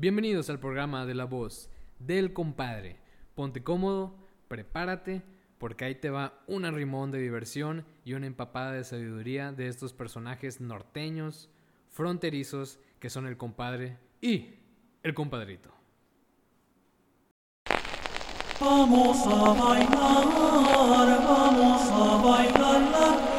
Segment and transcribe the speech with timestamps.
[0.00, 2.96] Bienvenidos al programa de la voz del compadre.
[3.34, 4.14] Ponte cómodo,
[4.48, 5.20] prepárate,
[5.58, 9.92] porque ahí te va un arrimón de diversión y una empapada de sabiduría de estos
[9.92, 11.50] personajes norteños,
[11.90, 14.54] fronterizos, que son el compadre y
[15.02, 15.70] el compadrito.
[18.58, 20.24] Vamos a bailar,
[21.26, 23.29] vamos a bailar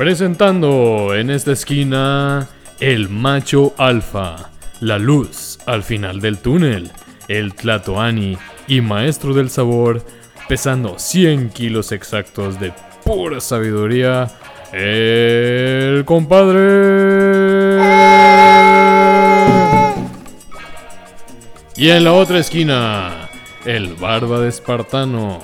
[0.00, 2.48] Presentando en esta esquina
[2.80, 4.48] el macho alfa,
[4.80, 6.90] la luz al final del túnel,
[7.28, 10.02] el tlatoani y maestro del sabor,
[10.48, 12.72] pesando 100 kilos exactos de
[13.04, 14.30] pura sabiduría,
[14.72, 17.78] el compadre.
[21.76, 23.28] Y en la otra esquina,
[23.66, 25.40] el barba de espartano,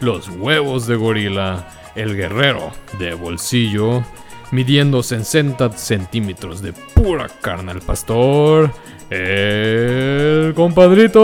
[0.00, 4.04] los huevos de gorila, el guerrero de bolsillo,
[4.52, 8.70] midiendo 60 centímetros de pura carne al pastor,
[9.10, 11.20] el compadrito.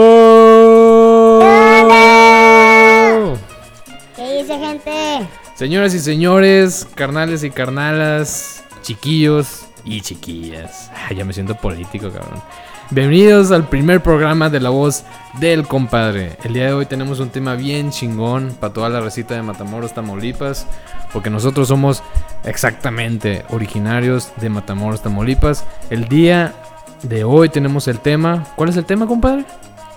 [4.17, 5.27] ¿Qué dice gente?
[5.55, 10.91] Señoras y señores, carnales y carnalas, chiquillos y chiquillas.
[11.07, 12.43] Ay, ya me siento político, cabrón.
[12.91, 15.05] Bienvenidos al primer programa de La Voz
[15.39, 16.37] del Compadre.
[16.43, 19.93] El día de hoy tenemos un tema bien chingón para toda la recita de Matamoros,
[19.95, 20.67] Tamaulipas.
[21.11, 22.03] Porque nosotros somos
[22.43, 25.63] exactamente originarios de Matamoros, Tamaulipas.
[25.89, 26.53] El día
[27.01, 28.43] de hoy tenemos el tema.
[28.55, 29.45] ¿Cuál es el tema, compadre?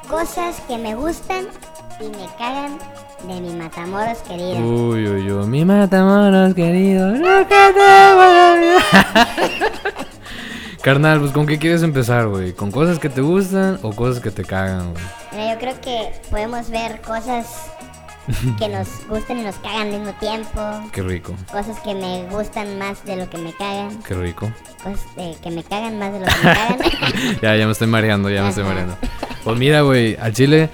[0.08, 1.44] Cosas que me gustan
[2.00, 2.78] y me cagan
[3.28, 4.60] de mi Matamoros querido.
[4.60, 7.08] Uy, uy, uy, mi Matamoros querido.
[7.10, 9.72] nunca te voy a olvidar.
[10.88, 12.54] Carnal, pues ¿con qué quieres empezar, güey?
[12.54, 15.04] ¿Con cosas que te gustan o cosas que te cagan, güey?
[15.32, 17.46] Mira, yo creo que podemos ver cosas
[18.58, 20.88] que nos gustan y nos cagan al mismo tiempo.
[20.90, 24.02] Qué rico, Cosas que me gustan más de lo que me cagan.
[24.02, 24.50] qué rico.
[24.82, 26.78] Cosas eh, que me cagan más de lo que me cagan.
[27.42, 28.96] Ya, ya me estoy mareando, ya me estoy mareando.
[29.44, 30.70] Pues mira, güey, al chile,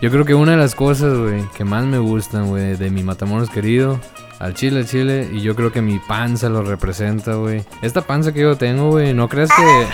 [0.00, 3.02] yo creo que una de las cosas, güey, que más me gustan, güey, de mi
[3.02, 4.00] Matamoros querido,
[4.38, 7.64] al chile, al chile, y yo creo que mi panza lo representa, güey.
[7.82, 9.86] Esta panza que yo tengo, güey, ¿no crees que...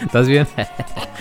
[0.04, 0.46] ¿Estás bien?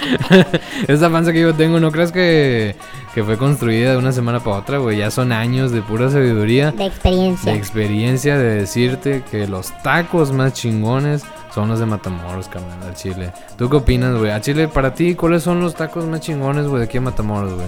[0.88, 2.76] Esta panza que yo tengo, ¿no crees que,
[3.16, 4.98] que fue construida de una semana para otra, güey?
[5.00, 6.72] Ya son años de pura sabiduría.
[6.72, 7.52] de experiencia.
[7.52, 11.24] De experiencia de decirte que los tacos más chingones
[11.54, 13.34] son los de Matamoros, carnal, al chile.
[13.58, 14.30] ¿Tú qué opinas, güey?
[14.30, 17.56] A Chile, para ti, ¿cuáles son los tacos más chingones, güey, de aquí a Matamoros,
[17.56, 17.68] güey?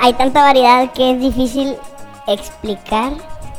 [0.00, 1.76] Hay tanta variedad que es difícil
[2.26, 3.12] explicar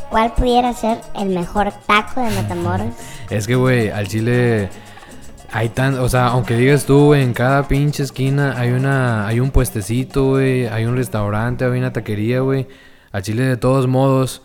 [0.09, 2.94] cuál pudiera ser el mejor taco de Matamoros.
[3.29, 4.69] Es que, güey, al chile
[5.51, 9.39] hay tan, o sea, aunque digas tú, güey, en cada pinche esquina hay una, hay
[9.39, 12.67] un puestecito, güey, hay un restaurante, hay una taquería, güey.
[13.11, 14.41] Al chile, de todos modos,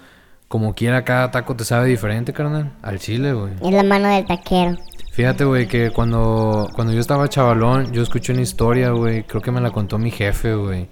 [0.48, 2.72] como quiera, cada taco te sabe diferente, carnal.
[2.82, 3.54] Al chile, güey.
[3.62, 4.76] Es la mano del taquero.
[5.12, 9.50] Fíjate, güey, que cuando, cuando yo estaba chavalón, yo escuché una historia, güey, creo que
[9.50, 10.88] me la contó mi jefe, güey,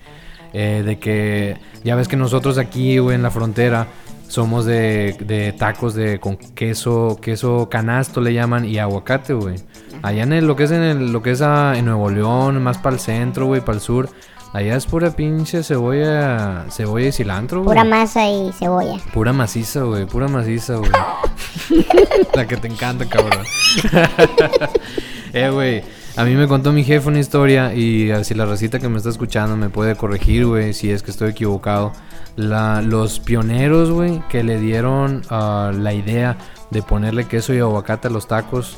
[0.52, 3.86] eh, de que ya ves que nosotros aquí, güey, en la frontera,
[4.30, 9.56] somos de, de tacos de con queso, queso canasto le llaman y aguacate, güey.
[10.02, 12.62] Allá en el, lo que es en el, lo que es ah, en Nuevo León,
[12.62, 14.08] más para el centro, güey, para el sur,
[14.52, 17.74] allá es pura pinche cebolla, cebolla y cilantro, güey.
[17.74, 18.98] Pura masa y cebolla.
[19.12, 20.90] Pura maciza, güey, pura maciza, güey.
[22.34, 23.44] La que te encanta, cabrón.
[25.32, 25.82] eh, güey,
[26.20, 29.08] a mí me contó mi jefe una historia y si la recita que me está
[29.08, 31.92] escuchando me puede corregir, güey, si es que estoy equivocado.
[32.36, 36.36] La, los pioneros, güey, que le dieron ah, la idea
[36.70, 38.76] de ponerle queso y aguacate a los tacos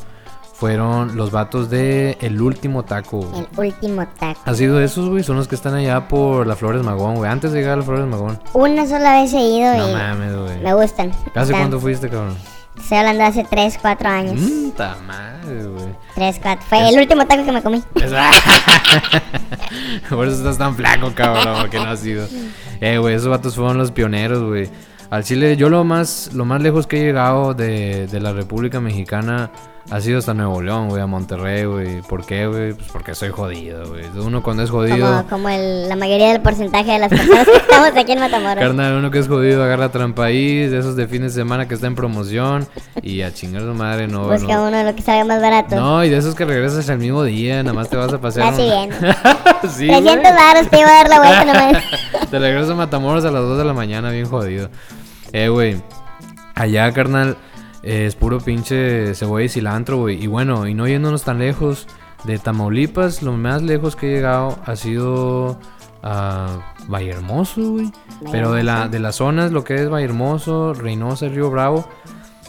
[0.55, 3.41] fueron los vatos de El Último Taco, güey.
[3.41, 4.41] El último taco.
[4.45, 5.25] ¿Ha sido esos, güey?
[5.25, 7.29] Son los que están allá por la Flores Magón, güey.
[7.29, 8.39] Antes de llegar a la Flores Magón.
[8.53, 10.61] Una sola vez he ido No y mames, güey.
[10.63, 11.11] me gustan.
[11.35, 12.37] ¿Hace cuánto fuiste, cabrón?
[12.83, 14.41] Estoy hablando de hace 3, 4 años.
[14.41, 15.95] Mm, ta madre, güey.
[16.17, 16.67] 3, 4.
[16.69, 17.81] Fue el último taco que me comí.
[20.11, 22.27] Por eso estás tan flaco, cabrón, porque no has sido.
[22.81, 24.69] Eh, güey, esos vatos fueron los pioneros, güey.
[25.11, 28.81] Al Chile, yo lo más, lo más lejos que he llegado de, de la República
[28.81, 29.53] Mexicana
[29.91, 32.03] ha sido hasta Nuevo León, güey, a Monterrey, güey.
[32.03, 32.73] ¿Por qué, güey?
[32.73, 34.05] Pues porque soy jodido, güey.
[34.17, 37.57] Uno cuando es jodido, Como, como el- la mayoría del porcentaje de las personas que
[37.57, 38.59] estamos aquí en Matamoros.
[38.65, 41.89] carnal, uno que es jodido agarra trampaís, de esos de fines de semana que está
[41.89, 42.67] en promoción
[43.03, 44.69] y a chingar su madre, no, Busca no.
[44.69, 45.77] uno de lo que salga más barato.
[45.77, 48.53] No, y de esos que regresas al mismo día, nada más te vas a pasear.
[48.55, 48.91] Así bien.
[49.77, 50.01] sí, güey.
[50.03, 51.83] 300 baros te iba a dar la vuelta nomás.
[52.31, 54.71] Te regresas a Matamoros a las 2 de la mañana, bien jodido.
[55.35, 55.83] Eh, güey.
[56.55, 57.37] Allá, carnal,
[57.83, 60.23] eh, es puro pinche cebolla y cilantro, güey.
[60.23, 61.87] Y bueno, y no yéndonos tan lejos
[62.25, 65.59] de Tamaulipas, lo más lejos que he llegado ha sido
[66.03, 67.93] a Vallehermoso, güey.
[68.31, 71.89] Pero de, la, de las zonas, lo que es Vallehermoso, Reynosa, Río Bravo,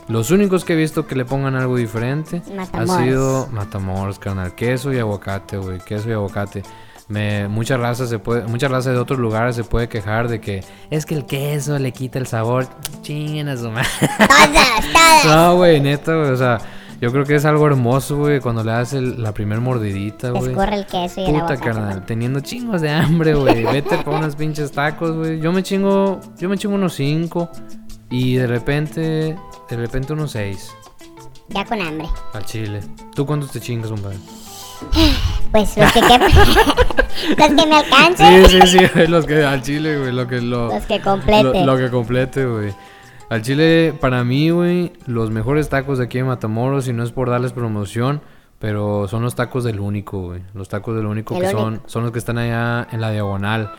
[0.08, 2.90] los únicos que he visto que le pongan algo diferente Matamoros.
[2.90, 4.54] ha sido Matamoros, carnal.
[4.54, 5.80] Queso y aguacate, güey.
[5.80, 6.64] Queso y aguacate.
[7.10, 10.64] Me, mucha raza se puede, mucha raza de otros lugares se puede quejar de que
[10.90, 12.66] es que el queso le quita el sabor.
[13.02, 13.88] Chinguen a su madre.
[14.18, 15.26] Todas, todas.
[15.26, 16.30] No, güey, neta, güey.
[16.32, 16.60] O sea,
[17.02, 20.52] yo creo que es algo hermoso, güey, cuando le das el- la primer mordidita, güey.
[20.52, 23.64] escurre el queso y Puta, carnal, teniendo chingos de hambre, güey.
[23.66, 25.42] Vete por unos pinches tacos, güey.
[25.42, 27.50] Yo me chingo, yo me chingo unos cinco
[28.10, 29.02] y de repente,
[29.70, 30.72] de repente unos seis
[31.50, 32.08] Ya con hambre.
[32.34, 32.80] al chile.
[33.14, 34.18] ¿Tú cuántos te chingas, compadre?
[35.52, 36.22] Pues los que quepan.
[37.38, 38.50] los que me alcancen.
[38.50, 41.44] Sí, sí, sí, los que al chile, güey, lo que lo Los que complete.
[41.44, 42.74] Lo, lo que complete, güey.
[43.30, 47.12] Al chile, para mí, güey, los mejores tacos de aquí en Matamoros, y no es
[47.12, 48.22] por darles promoción,
[48.58, 50.42] pero son los tacos del único, güey.
[50.56, 51.62] Los tacos del único El que único.
[51.62, 53.72] son, son los que están allá en la diagonal.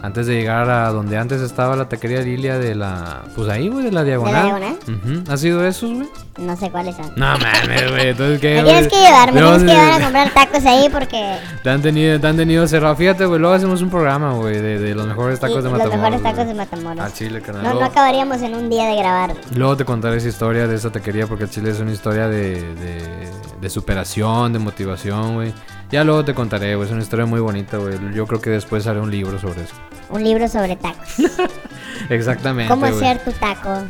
[0.00, 3.22] Antes de llegar a donde antes estaba la taquería Lilia de la.
[3.34, 4.44] Pues ahí, güey, de la diagonal.
[4.44, 4.78] diagonal?
[4.86, 5.32] Ujú.
[5.32, 6.08] ¿Has sido esos, güey?
[6.38, 7.06] No sé cuáles son.
[7.16, 8.08] No mames, güey.
[8.10, 10.88] Entonces, ¿qué, Me tienes que llevar, me ¿De tienes que llevar a comprar tacos ahí
[10.88, 11.38] porque.
[11.64, 12.94] Te han tenido, te han tenido cerrado.
[12.94, 15.72] Fíjate, güey, luego hacemos un programa, güey, de, de los mejores tacos sí, de los
[15.78, 15.98] Matamoros.
[16.00, 16.48] mejores tacos güey.
[16.48, 17.04] de Matamoros.
[17.04, 17.64] Al chile, carnal.
[17.64, 19.34] No, no acabaríamos en un día de grabar.
[19.56, 22.62] Luego te contaré esa historia de esa taquería porque el chile es una historia de,
[22.74, 23.28] de,
[23.60, 25.52] de superación, de motivación, güey.
[25.90, 26.86] Ya luego te contaré, güey.
[26.86, 27.94] Es una historia muy bonita, güey.
[28.14, 29.74] Yo creo que después haré un libro sobre eso.
[30.10, 31.08] Un libro sobre tacos.
[32.10, 32.94] Exactamente, Cómo güey.
[32.94, 33.84] hacer tu taco.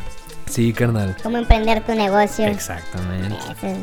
[0.47, 1.17] Sí, carnal.
[1.23, 2.47] Cómo emprender tu negocio.
[2.47, 3.35] Exactamente.
[3.51, 3.77] Eso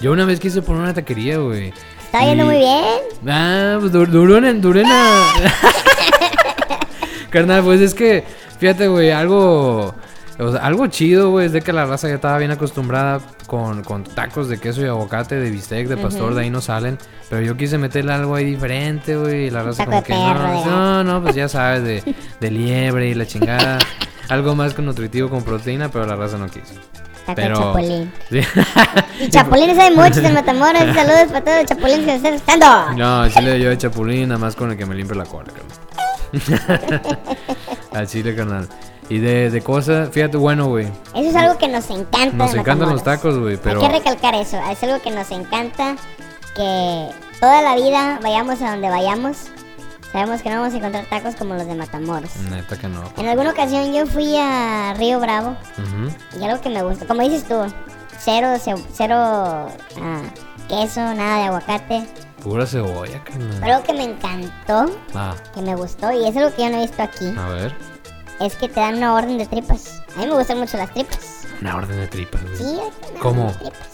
[0.00, 1.72] Yo una vez quise poner una taquería, güey.
[2.04, 2.84] Está yendo Y- muy bien.
[3.28, 5.32] Ah, pues dur- duró en, duró en la-
[7.30, 8.24] Carnal, pues es que,
[8.58, 9.94] fíjate, güey, algo...
[10.38, 13.82] o sea, algo chido, güey, es de que la raza ya estaba bien acostumbrada con,
[13.82, 16.98] con tacos de queso y aguacate, de bistec, de pastor, de ahí no salen.
[17.28, 20.48] Pero yo quise meterle algo ahí diferente, güey, y la raza como de que perro,
[20.48, 23.78] no, de no, no, pues ya sabes, de, de liebre y la chingada.
[24.28, 26.74] algo más que nutritivo con proteína, pero la raza no quiso.
[27.26, 27.58] Taco Pero...
[27.58, 28.12] de chapulín.
[28.30, 28.40] Sí.
[29.20, 30.82] Y chapulines hay muchos en Matamoros.
[30.94, 32.92] Saludos para todos los chapulines que están escuchando.
[32.96, 35.52] No, chile yo de chapulín, nada más con el que me limpio la cola.
[37.92, 38.66] Al chile, carnal.
[39.12, 40.86] Y de, de cosas, fíjate, bueno, güey.
[41.14, 42.30] Eso es algo que nos encanta.
[42.36, 43.80] Nos encantan los tacos, güey, pero...
[43.80, 44.58] Hay que recalcar eso.
[44.70, 45.96] Es algo que nos encanta.
[46.56, 47.08] Que
[47.40, 49.36] toda la vida, vayamos a donde vayamos,
[50.12, 52.34] sabemos que no vamos a encontrar tacos como los de Matamoros.
[52.50, 53.02] Neta que no.
[53.18, 55.56] En alguna ocasión yo fui a Río Bravo
[56.40, 57.54] y algo que me gustó, como dices tú,
[58.18, 60.22] cero, ce- cero ah,
[60.68, 62.06] queso, nada de aguacate.
[62.42, 63.62] Pura cebolla, carnal.
[63.64, 66.82] Algo que me encantó, Ah, que me gustó y es algo que yo no he
[66.82, 67.74] visto aquí, a ver.
[68.44, 70.02] Es que te dan una orden de tripas.
[70.16, 71.44] A mí me gustan mucho las tripas.
[71.60, 72.56] Una orden de tripas, güey.
[72.56, 72.80] Sí,
[73.20, 73.46] ¿Cómo?
[73.48, 73.88] de tripas.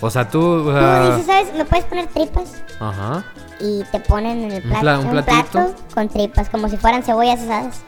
[0.00, 1.10] O sea, tú, o Tú sea...
[1.10, 1.54] dices, ¿sabes?
[1.54, 2.62] ¿Me puedes poner tripas?
[2.80, 3.24] Ajá.
[3.60, 5.50] Y te ponen en el Un plato pla- un platito.
[5.50, 7.80] plato con tripas, como si fueran cebollas asadas.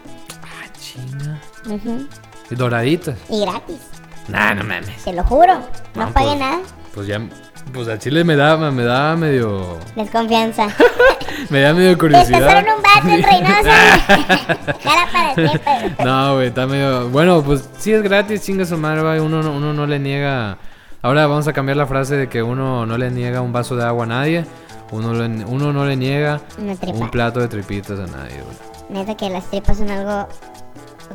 [0.42, 1.40] Ah, chinga.
[1.72, 2.06] Ujú.
[2.50, 3.16] Y doraditas.
[3.28, 3.78] Y gratis,
[4.26, 5.04] Nah, no mames.
[5.04, 5.60] te lo juro.
[5.94, 6.38] No, No, pagué pues.
[6.40, 6.58] nada.
[6.94, 7.20] Pues ya...
[7.72, 9.78] Pues al chile me da, me da medio...
[9.96, 10.68] Desconfianza.
[11.48, 12.64] Me da medio curiosidad.
[12.76, 14.74] un vato en Reynosa.
[14.82, 16.04] Cara para.
[16.04, 17.08] No, güey, está medio.
[17.08, 19.20] Bueno, pues sí es gratis, chinga su madre, güey.
[19.20, 20.58] Uno, no- uno no le niega.
[21.02, 23.84] Ahora vamos a cambiar la frase de que uno no le niega un vaso de
[23.84, 24.44] agua a nadie.
[24.90, 26.40] Uno, le- uno no le niega
[26.92, 28.56] un plato de tripitas a nadie, güey.
[29.00, 30.28] Neta que las tripas son algo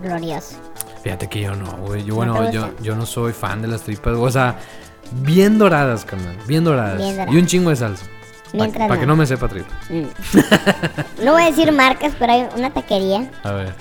[0.01, 0.55] glorioso.
[1.03, 2.03] Fíjate que yo no, güey.
[2.03, 4.15] Yo, ¿No bueno, yo, yo no soy fan de las tripas.
[4.17, 4.55] O sea,
[5.11, 6.35] bien doradas, carnal.
[6.47, 6.97] Bien doradas.
[6.97, 7.33] Bien doradas.
[7.33, 8.05] Y un chingo de salsa.
[8.57, 9.15] Para que no.
[9.15, 9.67] me sepa tripa.
[9.89, 10.05] Mm.
[11.25, 13.73] no voy a decir marcas, pero hay una taquería A ver.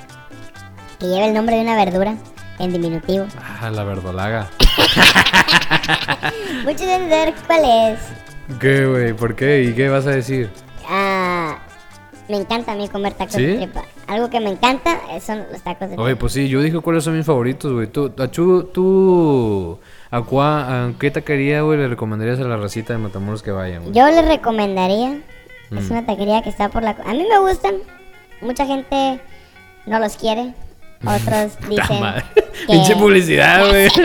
[0.98, 2.16] que lleva el nombre de una verdura
[2.58, 3.26] en diminutivo.
[3.60, 4.48] Ah, la verdolaga.
[6.64, 8.00] Muchos deben saber cuál es.
[8.58, 9.12] ¿Qué, güey?
[9.12, 9.62] ¿Por qué?
[9.62, 10.50] ¿Y qué vas a decir?
[10.88, 11.58] Ah,
[12.28, 13.44] me encanta a mí comer tacos ¿Sí?
[13.44, 13.82] de tripa.
[14.06, 16.20] Algo que me encanta eh, son los tacos de Oye, tripa.
[16.20, 17.86] pues sí, yo dije cuáles son mis favoritos, güey.
[17.86, 19.78] Tú, a Chu- tú,
[20.10, 23.82] ¿a, cua- a qué taquería, güey, le recomendarías a la racita de Matamoros que vayan,
[23.82, 23.94] güey?
[23.94, 25.18] Yo les recomendaría.
[25.70, 25.92] Es Mm.
[25.92, 26.90] una taquería que está por la.
[27.04, 27.76] A mí me gustan.
[28.40, 29.20] Mucha gente
[29.86, 30.52] no los quiere.
[31.06, 32.00] Otros dicen.
[32.66, 33.88] Pinche publicidad, güey.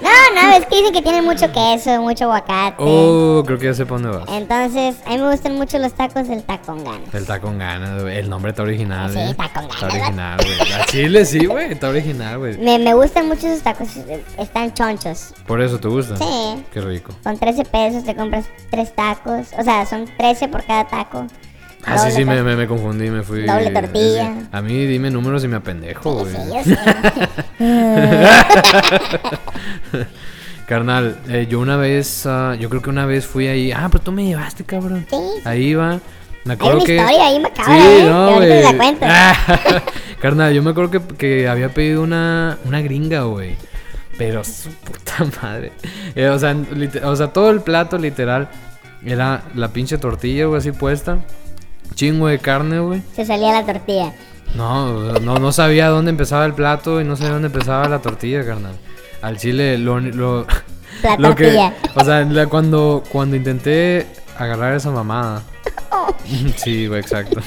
[0.00, 2.76] No, no, es que dicen que tiene mucho queso, mucho aguacate.
[2.78, 4.28] Oh, creo que ya sé para dónde vas.
[4.30, 7.02] Entonces, a mí me gustan mucho los tacos del tacongán.
[7.12, 8.16] Él está con ganas, güey.
[8.18, 9.30] El nombre está original, Sí, eh.
[9.30, 9.98] está con Está ganas.
[10.00, 10.72] original, güey.
[10.72, 11.72] A Chile sí, güey.
[11.72, 12.58] Está original, güey.
[12.58, 13.88] Me, me gustan mucho esos tacos,
[14.38, 15.34] están chonchos.
[15.46, 16.16] Por eso te gusta.
[16.16, 16.64] Sí.
[16.72, 17.12] Qué rico.
[17.24, 19.48] Con 13 pesos te compras tres tacos.
[19.58, 21.26] O sea, son 13 por cada taco.
[21.90, 23.44] Ah, sí, sí, me, me, me confundí, me fui.
[23.46, 24.34] Doble tortilla.
[24.40, 24.46] sí.
[24.52, 26.34] A mí dime números y me apendejo, güey.
[26.34, 26.78] Sí, sé.
[30.66, 33.72] Carnal, eh, yo una vez, ah, yo creo que una vez fui ahí.
[33.72, 35.06] Ah, pero tú me llevaste, cabrón.
[35.08, 35.16] Sí.
[35.44, 35.98] Ahí va.
[36.44, 36.96] Me acuerdo que.
[36.96, 38.06] historia ahí macabra, Sí, ¿eh?
[38.08, 38.62] no, güey.
[38.62, 39.06] la cuento.
[39.08, 39.34] Ah,
[40.20, 43.56] Carnal, yo me acuerdo que, que había pedido una, una gringa, güey.
[44.18, 45.72] Pero su puta madre.
[46.14, 46.54] Eh, o, sea,
[47.04, 48.48] o sea, todo el plato literal
[49.04, 51.18] era la pinche tortilla, güey, así puesta.
[51.98, 53.02] Chingo de carne, güey.
[53.16, 54.12] Se salía la tortilla.
[54.54, 58.46] No, no, no sabía dónde empezaba el plato y no sabía dónde empezaba la tortilla,
[58.46, 58.76] carnal.
[59.20, 60.46] Al chile, lo, lo,
[61.02, 61.74] La lo que, tortilla.
[61.96, 64.06] o sea, la- cuando, cuando intenté
[64.38, 65.42] agarrar esa mamada.
[66.56, 67.40] Sí, güey, exacto.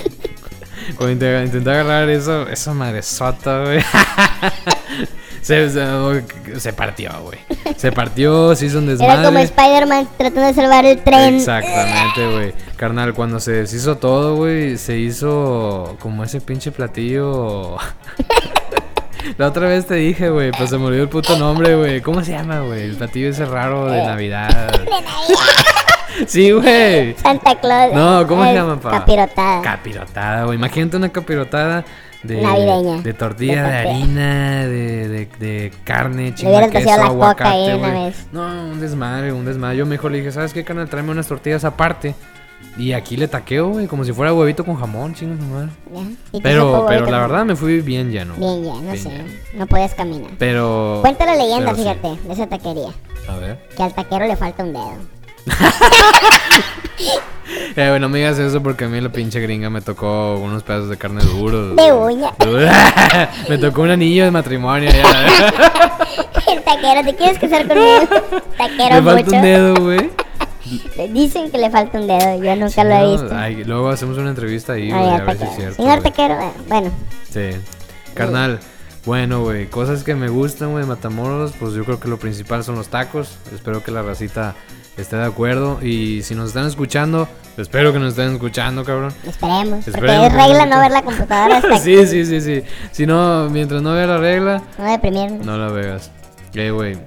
[0.98, 3.80] Cuando inte- intenté agarrar eso, esa madresota, güey.
[5.42, 7.40] Se, partió, güey.
[7.78, 9.14] Se partió, se hizo un desmadre.
[9.14, 11.36] Era como Spider-Man tratando de salvar el tren.
[11.36, 12.54] Exactamente, güey.
[12.76, 17.78] Carnal, cuando se deshizo todo, güey, se hizo como ese pinche platillo.
[19.38, 22.02] La otra vez te dije, güey, pues se me olvidó el puto nombre, güey.
[22.02, 22.84] ¿Cómo se llama, güey?
[22.84, 24.72] El platillo ese raro de Navidad.
[26.28, 27.16] Sí, güey.
[27.16, 27.94] Santa Claus.
[27.94, 28.92] No, ¿cómo se Eh, llama, pa?
[28.92, 29.62] Capirotada.
[29.62, 30.58] Capirotada, güey.
[30.58, 31.86] Imagínate una capirotada
[32.24, 33.02] de, Navideña.
[33.02, 38.14] de tortilla De de, harina, de, de, de carne, hubieras chinga queso, aguacate, güey.
[38.32, 39.78] No, un desmadre, un desmadre.
[39.78, 40.90] Yo mejor le dije, ¿sabes qué, carnal?
[40.90, 42.14] Tráeme unas tortillas aparte.
[42.78, 45.70] Y aquí le taqueo, güey, como si fuera huevito con jamón, chinga su madre.
[45.94, 46.02] Ya.
[46.32, 48.36] Y te Pero, pero la verdad me fui bien lleno.
[48.36, 49.10] Bien, ya, no Bien sé.
[49.10, 49.24] lleno.
[49.56, 50.32] No podías caminar.
[50.38, 51.00] Pero.
[51.02, 51.82] Cuenta la leyenda, sí.
[51.82, 52.90] fíjate, de esa taquería.
[53.28, 53.60] A ver.
[53.76, 54.94] Que al taquero le falta un dedo.
[57.76, 60.64] Eh, bueno, no me digas eso porque a mí la pinche gringa me tocó unos
[60.64, 61.76] pedazos de carne duros.
[61.76, 62.32] De uña.
[63.50, 64.90] me tocó un anillo de matrimonio.
[64.92, 65.98] ya.
[66.52, 68.08] El taquero, ¿te quieres casar conmigo?
[68.58, 69.36] Taquero me falta mucho.
[69.36, 70.10] un dedo, güey.
[71.12, 73.36] Dicen que le falta un dedo, yo nunca lo he No, visto.
[73.36, 75.76] ay, luego hacemos una entrevista ahí, güey, a ver si es cierto.
[75.76, 76.04] Señor güey.
[76.12, 76.92] taquero, eh, bueno,
[77.30, 77.50] Sí.
[78.14, 78.60] Carnal,
[79.06, 82.64] bueno, güey, cosas que me gustan, güey, de Matamoros, pues yo creo que lo principal
[82.64, 83.38] son los tacos.
[83.54, 84.56] Espero que la racita
[84.98, 85.80] esté de acuerdo.
[85.82, 89.14] Y si nos están escuchando, espero que nos estén escuchando, cabrón.
[89.26, 89.86] esperemos.
[89.86, 92.64] Porque es regla no- ver la computadora hasta sí, sí, sí, sí.
[92.92, 95.46] Si no, mientras no vea la regla, no deprimirnos.
[95.46, 96.12] no la veas.
[96.54, 96.98] Eh, güey.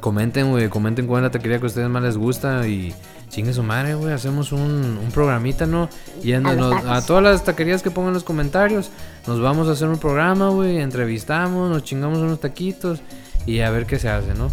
[0.00, 2.92] Comenten, güey, comenten cuál es la taquería que a ustedes más les gusta y
[3.28, 4.12] chingue su madre, güey.
[4.12, 5.88] Hacemos un, un programita, ¿no?
[6.24, 8.90] Y en- A nos- todas las taquerías que pongan los comentarios,
[9.28, 10.78] nos vamos a hacer un programa, güey.
[10.80, 13.00] Entrevistamos, nos chingamos unos taquitos
[13.46, 14.50] y a ver qué se hace, ¿no?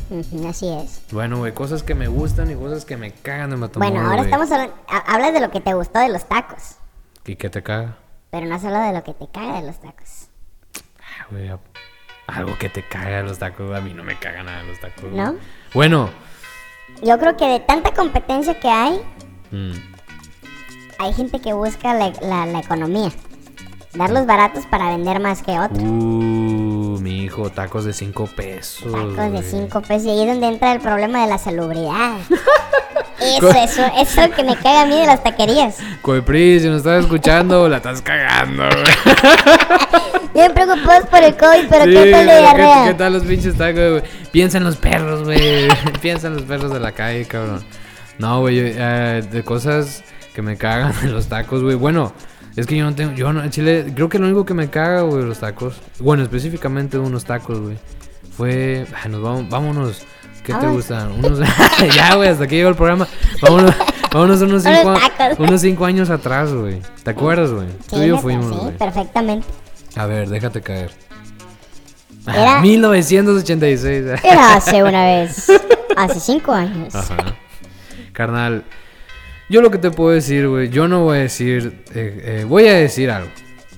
[0.50, 1.01] Así es.
[1.12, 3.91] Bueno, güey, cosas que me gustan y cosas que me cagan de Matamoros.
[3.93, 4.75] Bueno, ahora estamos hablando.
[4.88, 6.75] ha- Hablas de lo que te gustó de los tacos.
[7.25, 7.98] ¿Y qué te caga?
[8.31, 10.27] Pero no solo de lo que te caga de los tacos.
[11.00, 11.51] Ah, güey,
[12.27, 13.75] algo que te caga de los tacos.
[13.75, 15.12] A mí no me caga nada de los tacos.
[15.12, 15.36] ¿No?
[15.74, 16.09] Bueno.
[17.03, 19.01] Yo creo que de tanta competencia que hay,
[19.51, 19.71] mm.
[21.00, 23.12] hay gente que busca la, la- la economía.
[23.93, 25.81] Darlos baratos para vender más que otros.
[25.81, 28.91] Uh, mi hijo, tacos de 5 pesos.
[28.91, 29.43] Tacos de güey.
[29.43, 30.05] 5 pesos.
[30.05, 32.17] Y ahí es donde entra el problema de la salubridad.
[33.22, 35.75] Eso, eso, eso que me caga a mí de las taquerías.
[36.01, 40.29] Coepris, si nos estás escuchando, la estás cagando, güey.
[40.34, 42.84] Bien preocupados por el COVID, pero Sí, ¿qué tal güey, diarrea?
[42.84, 44.03] ¿qué, qué tal los pinches tacos, güey?
[44.31, 45.67] Piensa en los perros, güey.
[46.01, 47.62] Piensa en los perros de la calle, cabrón.
[48.19, 50.01] No, güey, eh, de cosas
[50.34, 51.75] que me cagan de los tacos, güey.
[51.75, 52.13] Bueno,
[52.56, 54.70] es que yo no tengo, yo no, en Chile, creo que lo único que me
[54.70, 55.75] caga, güey, los tacos.
[56.00, 57.77] Bueno, específicamente unos tacos, güey.
[58.36, 60.01] Fue, ah, nos vamos, vámonos.
[60.44, 61.12] ¿Qué te gustan?
[61.12, 61.39] Unos,
[61.96, 63.08] ya, güey, hasta aquí llegó el programa.
[63.41, 63.75] Vámonos,
[64.12, 64.96] vámonos unos cinco,
[65.44, 66.82] unos cinco años atrás, güey.
[67.03, 67.68] ¿Te acuerdas, güey?
[67.89, 68.77] Tú y yo fuimos, sí, güey.
[68.77, 69.46] perfectamente.
[69.96, 70.91] A ver, déjate caer.
[72.27, 74.06] Era- 1986.
[74.24, 75.48] Era hace una vez.
[75.96, 76.94] Hace cinco años.
[76.96, 77.15] Ajá.
[78.13, 78.63] Carnal,
[79.50, 82.68] yo lo que te puedo decir, güey, yo no voy a decir, eh, eh, voy
[82.68, 83.29] a decir algo.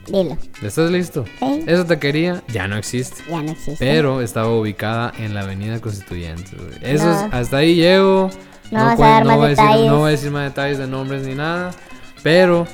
[0.08, 0.38] Dilo.
[0.62, 1.26] ¿Estás listo?
[1.40, 1.64] Sí.
[1.68, 3.24] Esa taquería ya no existe.
[3.30, 3.78] Ya no existe.
[3.80, 6.72] Pero estaba ubicada en la avenida Constituyentes, güey.
[6.82, 7.26] Eso No.
[7.28, 8.30] es- hasta ahí llego.
[8.72, 10.88] No vas a cuen- dar más voy decir, no voy a decir más detalles de
[10.88, 11.72] nombres ni nada.
[12.24, 12.68] Pero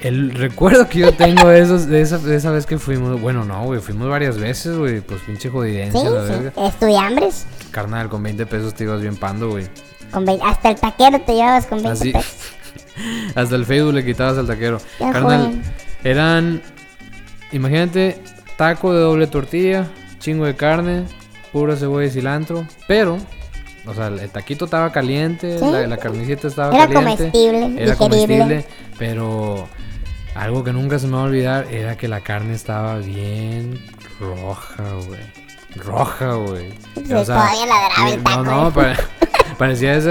[0.00, 3.44] el recuerdo que yo tengo de, esos, de, esa, de esa vez que fuimos, bueno,
[3.44, 5.00] no, güey, fuimos varias veces, güey.
[5.00, 6.30] Pues pinche jodidencia, Sí, la sí.
[6.32, 6.66] verga.
[6.66, 7.46] Estudiambres.
[7.70, 9.66] Carnal, con 20 pesos te ibas bien pando, güey.
[10.10, 12.12] Con vein- hasta el taquero te llevabas con 20 Así.
[12.12, 12.34] pesos.
[13.34, 14.78] Hasta el Facebook le quitabas al taquero.
[14.98, 15.62] Ya Carnal, joven.
[16.04, 16.62] eran.
[17.52, 18.18] Imagínate,
[18.56, 19.86] taco de doble tortilla,
[20.18, 21.04] chingo de carne,
[21.52, 23.18] pura cebolla y cilantro, pero,
[23.86, 25.64] o sea, el taquito estaba caliente, Sí.
[25.64, 27.24] la, la carnicita estaba Era caliente.
[27.24, 27.96] comestible, era digerible.
[27.96, 28.64] comestible,
[28.98, 29.68] pero
[30.34, 33.78] algo que nunca se me va a olvidar era que la carne estaba bien
[34.18, 35.20] roja, güey.
[35.76, 36.68] Roja, güey.
[36.96, 38.96] Sí, todavía ladraba el no, no, pare-
[39.58, 40.08] parecía ese,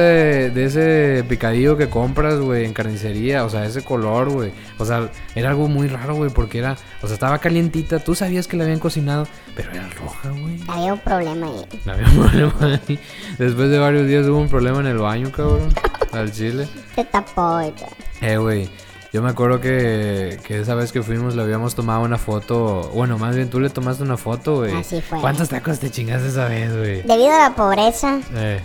[0.51, 4.51] de ese picadillo que compras, güey, en carnicería, o sea, ese color, güey.
[4.77, 8.47] O sea, era algo muy raro, güey, porque era, o sea, estaba calientita, tú sabías
[8.47, 10.59] que la habían cocinado, pero era roja, güey.
[10.69, 11.65] Había un problema ahí.
[11.89, 12.99] Había un problema ahí.
[13.37, 15.73] Después de varios días hubo un problema en el baño, cabrón,
[16.13, 16.67] al chile.
[16.95, 17.89] Se tapó y todo.
[18.21, 18.69] Eh, güey.
[19.11, 22.91] Yo me acuerdo que, que esa vez que fuimos le habíamos tomado una foto.
[22.93, 24.75] Bueno, más bien tú le tomaste una foto, güey.
[24.75, 25.19] Así fue.
[25.19, 27.01] ¿Cuántos tacos te chingaste esa vez, güey?
[27.01, 28.61] Debido a la pobreza Eh,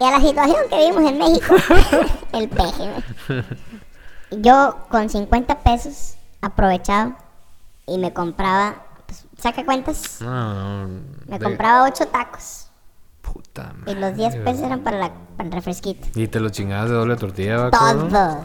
[0.00, 1.54] y a la situación que vivimos en México,
[2.32, 2.86] el peje.
[2.86, 3.44] ¿no?
[4.42, 7.16] Yo con 50 pesos aprovechaba
[7.86, 11.00] y me compraba, pues, saca cuentas, no, no.
[11.26, 12.66] me de- compraba 8 tacos
[13.22, 14.00] Puta y madre.
[14.00, 14.44] los 10 güey.
[14.44, 16.06] pesos eran para, la, para el refresquito.
[16.14, 17.70] Y te lo chingabas de doble tortilla.
[17.70, 18.12] Todos.
[18.12, 18.42] La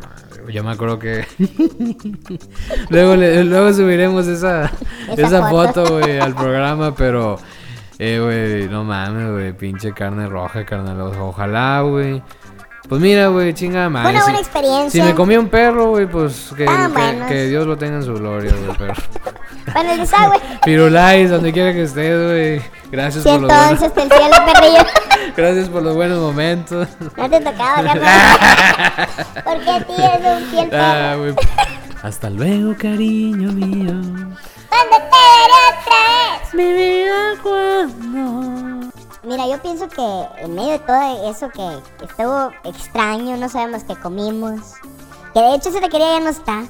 [0.00, 1.26] madre, Yo me acuerdo que.
[2.90, 4.70] luego, le- luego subiremos esa,
[5.10, 5.98] Esa esa foto.
[5.98, 7.38] güey, al programa, pero.
[7.98, 11.00] Eh, güey, no mames, güey, pinche carne roja, carnal.
[11.00, 12.22] Ojalá, güey.
[12.88, 14.10] Pues mira, güey, chinga madre.
[14.10, 15.02] una si- buena experiencia.
[15.04, 16.64] Si me comí un perro, güey, pues que,
[17.28, 18.94] que Dios lo tenga en su gloria, güey, pero.
[19.74, 20.38] Bueno, el desagüe.
[20.64, 22.26] Firulais, donde quiera que estés,
[22.62, 22.77] güey.
[22.90, 23.80] Gracias por los buenos,
[25.36, 26.88] gracias por los buenos momentos.
[27.16, 28.38] No te tocaba, carnal.
[29.44, 31.34] Porque a ti eres un fiel Ah, güey.
[32.02, 33.92] Hasta luego, cariño mío.
[33.92, 36.00] ¿Dónde te veré otra
[36.40, 36.54] vez?
[36.54, 38.88] Mi vida cuando.
[39.24, 41.68] Mira, yo pienso que en medio de todo eso que,
[41.98, 44.60] que estuvo extraño, no sabemos qué comimos,
[45.34, 46.62] que de hecho esa taquería ya no está,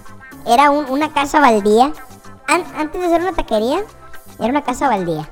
[0.47, 1.93] era un- una casa baldía.
[2.49, 3.81] An- antes de ser una taquería,
[4.41, 5.29] era una casa baldía.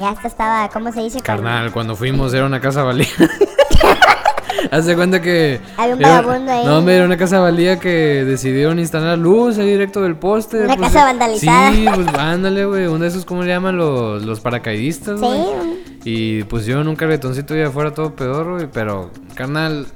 [0.00, 1.20] Ya esta estaba, ¿cómo se dice?
[1.20, 3.06] Carnal, cuando fuimos era una casa valía.
[4.70, 5.60] Hace cuenta que.
[5.76, 6.64] Había un vagabundo ahí.
[6.64, 10.58] No, hombre, era una casa valía que decidieron instalar luz ahí directo del poste.
[10.64, 11.72] Una pues, casa vandalizada.
[11.72, 12.86] Sí, pues ándale, güey.
[12.86, 13.76] Uno de esos, ¿cómo le llaman?
[13.76, 15.38] Los, los paracaidistas, Sí, güey.
[15.40, 18.68] un- Y pusieron un carretoncito y afuera todo pedorro, güey.
[18.72, 19.86] Pero, carnal,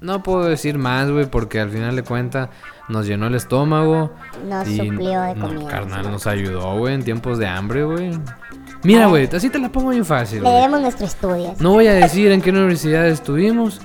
[0.00, 2.50] no puedo decir más, güey, porque al final de cuentas
[2.88, 4.12] nos llenó el estómago.
[4.46, 5.68] Nos y suplió de no, comida.
[5.68, 8.10] carnal, nos ayudó, güey, en tiempos de hambre, güey.
[8.84, 10.42] Mira, güey, así te la pongo bien fácil.
[10.42, 11.54] le debemos nuestro estudio.
[11.58, 13.80] No voy a decir en qué universidad estuvimos,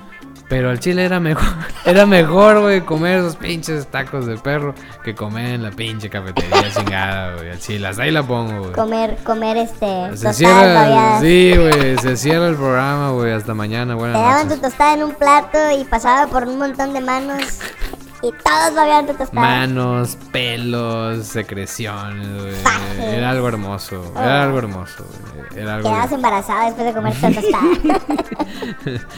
[0.50, 1.48] pero al chile era mejor,
[1.86, 6.70] era mejor, güey, comer esos pinches tacos de perro que comer en la pinche cafetería
[6.76, 7.50] chingada, güey.
[7.50, 8.72] Al chile, hasta ahí la pongo, güey.
[8.72, 14.00] Comer, comer este, Se cierra, sí, güey, se cierra el programa, güey, hasta mañana, Te
[14.00, 17.60] buenas daban tu tostada en un plato y pasaba por un montón de manos
[18.22, 19.40] y todos babeaban tu tostada.
[19.46, 22.54] Manos, pelos, secreciones, güey.
[23.14, 25.04] Era algo hermoso, era algo hermoso,
[25.48, 25.62] güey.
[25.62, 25.88] Era algo...
[25.88, 28.00] Quedabas embarazada después de comer tostada.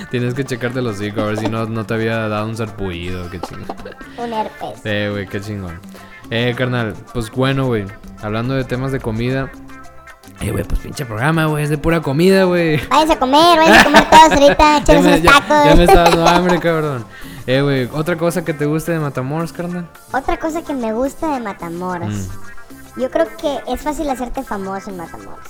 [0.10, 3.28] Tienes que checarte los hocico a ver si no, no te había dado un sarpullido,
[3.30, 3.66] qué chingón.
[4.18, 4.80] un herpes.
[4.84, 5.80] Eh, güey, qué chingón.
[6.30, 7.84] Eh, carnal, pues bueno, güey.
[8.22, 9.50] Hablando de temas de comida.
[10.40, 11.64] Eh, güey, pues pinche programa, güey.
[11.64, 12.76] Es de pura comida, güey.
[12.88, 15.64] Váyanse a comer, váyanse a comer todos ahorita, Ya échenos me, unos ya- tacos.
[15.66, 17.04] ya me está dando hambre, cabrón.
[17.46, 19.88] Eh, güey, otra cosa que te guste de Matamoros, carnal.
[20.12, 22.08] Otra cosa que me gusta de Matamoros.
[22.14, 23.00] Mm.
[23.00, 25.40] Yo creo que es fácil hacerte famoso en Matamoros.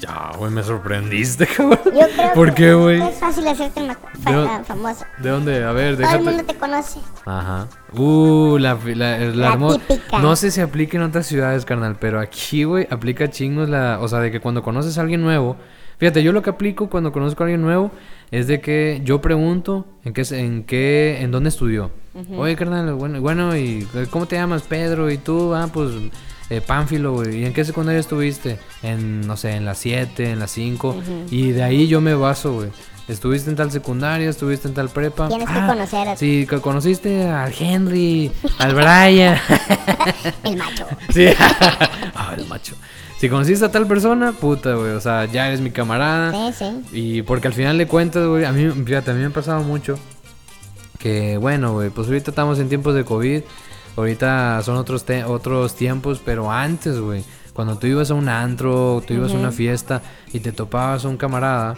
[0.00, 1.78] Ya, güey, me sorprendiste, cabrón.
[1.84, 3.02] Yo creo ¿Por que qué, güey?
[3.02, 3.86] es fácil hacerte
[4.22, 5.04] fa- ah, famoso.
[5.18, 5.62] ¿De dónde?
[5.64, 6.52] A ver, Todo el mundo déjate.
[6.54, 7.00] te conoce.
[7.26, 7.66] Ajá.
[7.92, 10.18] Uh, la, la, la típica.
[10.20, 13.98] No sé si aplica en otras ciudades, carnal, pero aquí, güey, aplica chingos la.
[14.00, 15.56] O sea, de que cuando conoces a alguien nuevo.
[16.02, 17.92] Fíjate, yo lo que aplico cuando conozco a alguien nuevo
[18.32, 21.92] es de que yo pregunto en qué, en qué, en dónde estudió.
[22.36, 25.12] Oye, carnal, bueno, bueno, ¿y cómo te llamas, Pedro?
[25.12, 25.54] ¿Y tú?
[25.54, 25.90] Ah, pues,
[26.50, 27.42] eh, Pánfilo, güey.
[27.42, 28.58] ¿Y en qué secundaria estuviste?
[28.82, 30.96] En, no sé, en la 7, en la 5.
[31.30, 32.70] Y de ahí yo me baso, güey.
[33.06, 35.28] Estuviste en tal secundaria, estuviste en tal prepa.
[35.28, 39.38] Tienes que Ah, conocer a- Sí, que conociste al Henry, al Brian.
[40.42, 40.84] El macho.
[41.10, 41.26] sí,
[42.16, 42.74] ah, el macho.
[43.22, 44.90] Si conociste a tal persona, puta, güey.
[44.94, 46.50] O sea, ya eres mi camarada.
[46.52, 46.82] Sí, sí.
[46.92, 49.62] Y porque al final de cuentas, güey, a mí, fíjate, a mí me ha pasado
[49.62, 49.96] mucho
[50.98, 53.42] que, bueno, güey, pues ahorita estamos en tiempos de COVID,
[53.96, 59.00] ahorita son otros, te- otros tiempos, pero antes, güey, cuando tú ibas a un antro,
[59.06, 61.76] tú ibas a una fiesta y te topabas a un camarada,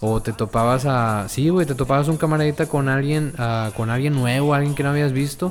[0.00, 4.12] o te topabas a, sí, güey, te topabas un camaradita con alguien, ah, con alguien
[4.12, 5.50] nuevo, alguien que no habías visto.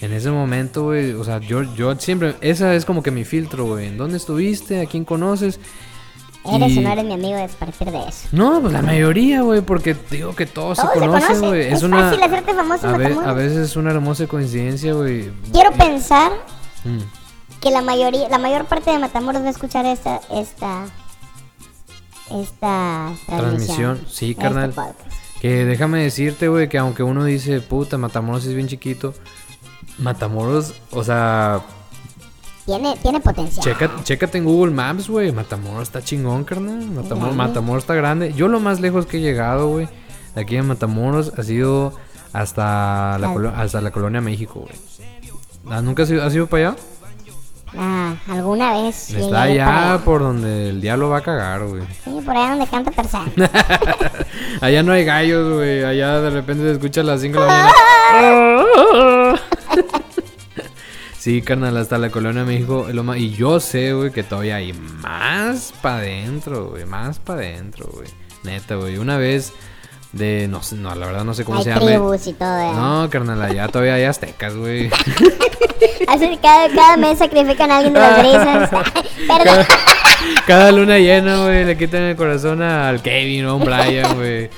[0.00, 3.66] En ese momento, güey, o sea, yo, yo siempre, esa es como que mi filtro,
[3.66, 3.88] güey.
[3.88, 4.80] ¿En dónde estuviste?
[4.80, 5.60] ¿A quién conoces?
[6.42, 8.28] Eres Y- o no eres mi amigo a partir de eso.
[8.32, 11.60] no, pues la mayoría, güey, porque digo que todos, Todos se conocen, güey.
[11.72, 15.30] Es fácil hacerte famoso a, ve- a veces es una hermosa coincidencia, güey.
[15.52, 16.32] Quiero pensar
[16.84, 17.00] Mm.
[17.60, 20.86] que la mayoría, la mayor parte de Matamoros va a escuchar esta, esta,
[22.30, 23.38] esta transmisión.
[23.38, 24.70] Transmisión, sí, este carnal.
[24.70, 24.98] podcast.
[25.40, 29.14] Que déjame decirte, güey, que aunque uno dice, puta, Matamoros es bien chiquito,
[30.00, 31.60] Matamoros, o sea,
[32.66, 33.64] Tiene, tiene potencial.
[33.64, 35.30] checa, chécate en Google Maps, güey.
[35.32, 36.84] Matamoros está chingón, carnal.
[36.90, 37.34] Matamoros.
[37.36, 38.32] Matamoros está grande.
[38.32, 39.88] Yo lo más lejos que he llegado, güey,
[40.34, 41.92] de aquí en Matamoros ha sido
[42.32, 44.74] hasta la, Al- hasta la colonia México, güey.
[45.68, 46.76] Ah, ¿Nunca has ido, has ido para allá?
[47.76, 49.10] Ah, alguna vez.
[49.10, 50.00] Está allá.
[50.04, 51.82] por donde el diablo va a cagar, güey.
[52.04, 53.32] Sí, por allá donde canta Tarzán.
[54.60, 55.84] Allá no hay gallos, güey.
[55.84, 57.52] Allá de repente se escucha a las 5 de la
[58.12, 59.40] mañana.
[61.20, 62.86] Sí, carnal, hasta la colonia México.
[62.88, 66.86] es lo más- Y yo sé, güey, que todavía hay más para adentro, güey.
[66.86, 68.08] Más para adentro, güey.
[68.42, 68.96] Neta, güey.
[68.96, 69.52] Una vez
[70.12, 70.48] de.
[70.48, 71.82] No sé, no, la verdad no sé cómo Hay se llama.
[71.82, 72.58] y todo.
[72.60, 72.72] ¿eh?
[72.74, 74.88] No, carnal, allá todavía hay aztecas, güey.
[76.42, 78.70] Cada, cada mes sacrifican a alguien de las brisas.
[79.28, 79.66] Perdón.
[80.46, 84.50] Cada luna llena, güey, le quitan el corazón al Kevin o a un Brian, güey.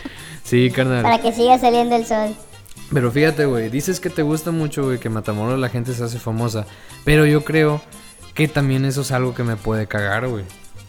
[0.44, 1.02] Sí, carnal.
[1.02, 2.34] Para que siga saliendo el sol.
[2.92, 6.18] Pero fíjate, güey, dices que te gusta mucho, güey, que Matamoros la gente se hace
[6.18, 6.66] famosa.
[7.04, 7.80] Pero yo creo
[8.34, 10.44] que también eso es algo que me puede cagar, güey.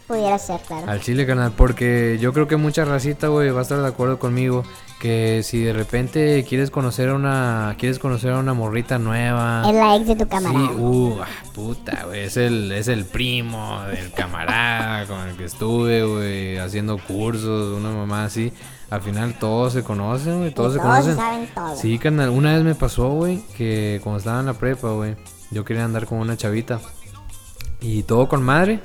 [0.06, 0.86] Pudiera ser, claro.
[0.90, 4.18] Al chile, carnal, porque yo creo que mucha racita, güey, va a estar de acuerdo
[4.18, 4.62] conmigo.
[5.00, 9.62] Que si de repente quieres conocer a una, quieres conocer a una morrita nueva.
[9.66, 10.72] Es la ex de tu Sí, camarada.
[10.72, 16.04] uh, ah, puta, güey, es el, es el primo del camarada con el que estuve,
[16.04, 18.52] güey, haciendo cursos, una mamá así.
[18.90, 21.16] Al final todos se conocen, güey, todos Y se todos conocen.
[21.16, 21.76] saben todo.
[21.76, 25.16] Sí, carnal, una vez me pasó, güey, que cuando estaba en la prepa, güey,
[25.50, 26.80] yo quería andar con una chavita.
[27.80, 28.80] Y todo con madre.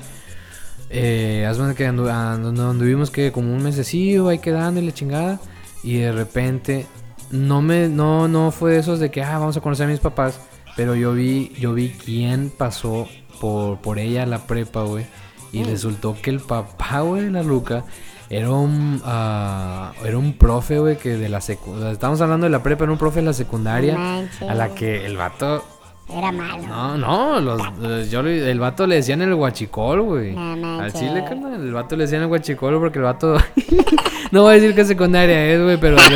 [0.90, 4.92] Eh, haz cuenta que andu- andu- anduvimos que como un mesecillo ahí quedando y la
[4.92, 5.40] chingada.
[5.82, 6.86] Y de repente,
[7.30, 10.00] no me, no, no fue de esos de que, ah, vamos a conocer a mis
[10.00, 10.40] papás.
[10.76, 13.06] Pero yo vi, yo vi quién pasó
[13.40, 15.06] por, por ella a la prepa, güey.
[15.52, 17.84] Y resultó que el papá, güey, de la Luca,
[18.30, 21.90] era un, ah, era un profe, güey, que de la secundaria.
[21.90, 23.94] Estamos hablando de la prepa, era un profe de la secundaria.
[23.94, 24.48] No manches.
[24.48, 25.64] a la que el vato.
[26.12, 26.62] Era malo.
[26.66, 30.32] No, no, los, eh, yo el vato le decían el guachicol, güey.
[30.32, 33.36] No Al chile, carnal, el vato le decían el guachicol porque el vato.
[34.32, 35.96] no voy a decir que secundaria es, güey, pero.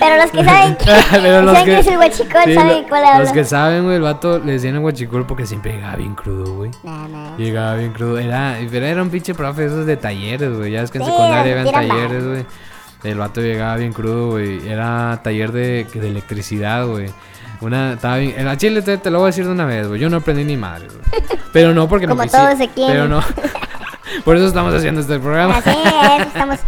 [0.00, 2.84] Pero los que saben que, Pero los saben que que- es el huachicol Sí, saben
[2.88, 3.20] cuál habla.
[3.20, 6.54] Los que saben, güey, el vato le decían el guachicol porque siempre llegaba bien crudo,
[6.54, 6.70] güey.
[6.82, 7.36] No, no.
[7.36, 8.18] Llegaba bien crudo.
[8.18, 10.72] Era, pero era un pinche profe esos de talleres, güey.
[10.72, 12.46] Ya es que en Sí, secundaria tiran talleres, güey.
[13.02, 14.66] El vato llegaba bien crudo, güey.
[14.68, 17.06] Era taller de, de electricidad, güey.
[17.60, 18.34] Una, estaba bien.
[18.38, 20.00] En la chile te, te lo voy a decir de una vez, güey.
[20.00, 21.22] Yo no aprendí ni madre, güey.
[21.52, 23.20] Pero no porque Como no todos aquí en- Pero no.
[24.24, 25.56] Por eso estamos haciendo este programa.
[25.58, 26.58] Así es, estamos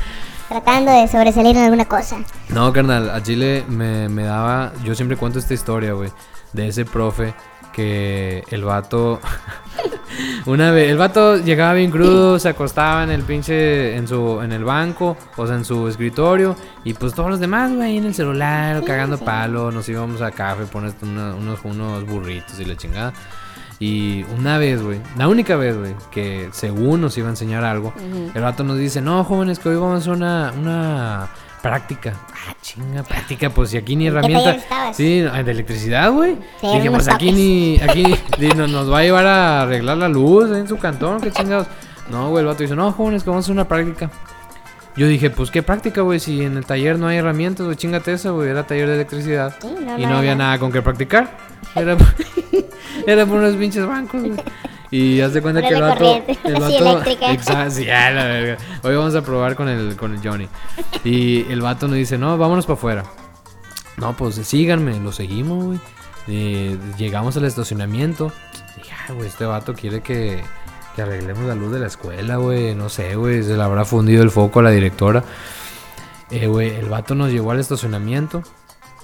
[0.48, 2.18] tratando de sobresalir en alguna cosa.
[2.50, 4.72] No, carnal, a Chile me, me daba.
[4.84, 6.10] Yo siempre cuento esta historia, güey.
[6.52, 7.34] De ese profe
[7.72, 9.18] que el vato.
[10.46, 10.90] Una vez.
[10.90, 13.96] El vato llegaba bien crudo, se acostaba en el pinche.
[13.96, 14.40] En su.
[14.42, 16.56] En el banco, o sea, en su escritorio.
[16.84, 19.24] Y pues todos los demás, güey, en el celular, Sí, cagando sí.
[19.24, 19.70] palo.
[19.70, 23.12] Nos íbamos a café, poner unos, unos burritos y la chingada.
[23.78, 27.92] Y una vez, güey, la única vez, güey, que según nos iba a enseñar algo,
[28.32, 31.28] el vato nos dice, no, jóvenes, que hoy vamos a una, una
[31.62, 32.14] práctica.
[32.34, 34.92] Ah, chinga, práctica, pues si aquí ni herramienta.
[34.92, 36.36] Sí, de electricidad, güey.
[36.60, 40.50] Sí, Dije, pues aquí ni, aquí ni nos va a llevar a arreglar la luz
[40.50, 41.68] en su cantón, qué chingados.
[42.10, 44.10] No, güey, el vato dice, no, jóvenes, que vamos a hacer una práctica.
[44.96, 48.12] Yo dije, pues qué práctica, güey, si en el taller no hay herramientas, güey, chingate
[48.12, 49.54] esa, güey, era taller de electricidad.
[49.62, 50.44] Sí, no, y no, no había no.
[50.44, 51.30] nada con qué practicar.
[51.74, 51.96] Era,
[53.06, 54.34] era por unos pinches bancos, güey.
[54.92, 56.22] Y haz de cuenta que el vato.
[56.44, 57.10] El vato.
[57.10, 58.58] Exacto, la verga.
[58.82, 60.48] Hoy vamos a probar con el, con el Johnny.
[61.02, 63.04] Y el vato nos dice, no, vámonos para afuera.
[63.96, 65.80] No, pues síganme, lo seguimos, güey.
[66.28, 68.32] Eh, llegamos al estacionamiento.
[68.76, 70.44] Dije, ah, güey, este vato quiere que,
[70.94, 72.74] que arreglemos la luz de la escuela, güey.
[72.74, 75.24] No sé, güey, se le habrá fundido el foco a la directora.
[76.30, 78.42] Eh, güey, el vato nos llevó al estacionamiento.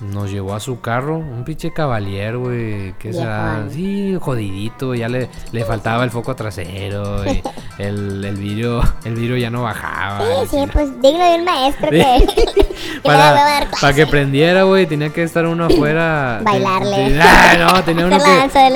[0.01, 2.93] Nos llevó a su carro, un pinche cavalier, güey.
[3.01, 3.65] ¿Qué será?
[3.69, 7.25] Sí, jodidito, ya le, le faltaba el foco trasero.
[7.33, 7.43] y
[7.79, 10.21] el, el vidrio, el vidrio ya no bajaba.
[10.45, 11.99] Sí, sí, pues digno de un maestro que,
[12.55, 13.97] que para, dar para clases.
[13.97, 16.41] que prendiera, güey, tenía que estar uno afuera.
[16.45, 17.11] Bailarle.
[17.11, 18.25] Te- Ah, no, tenía uno, que,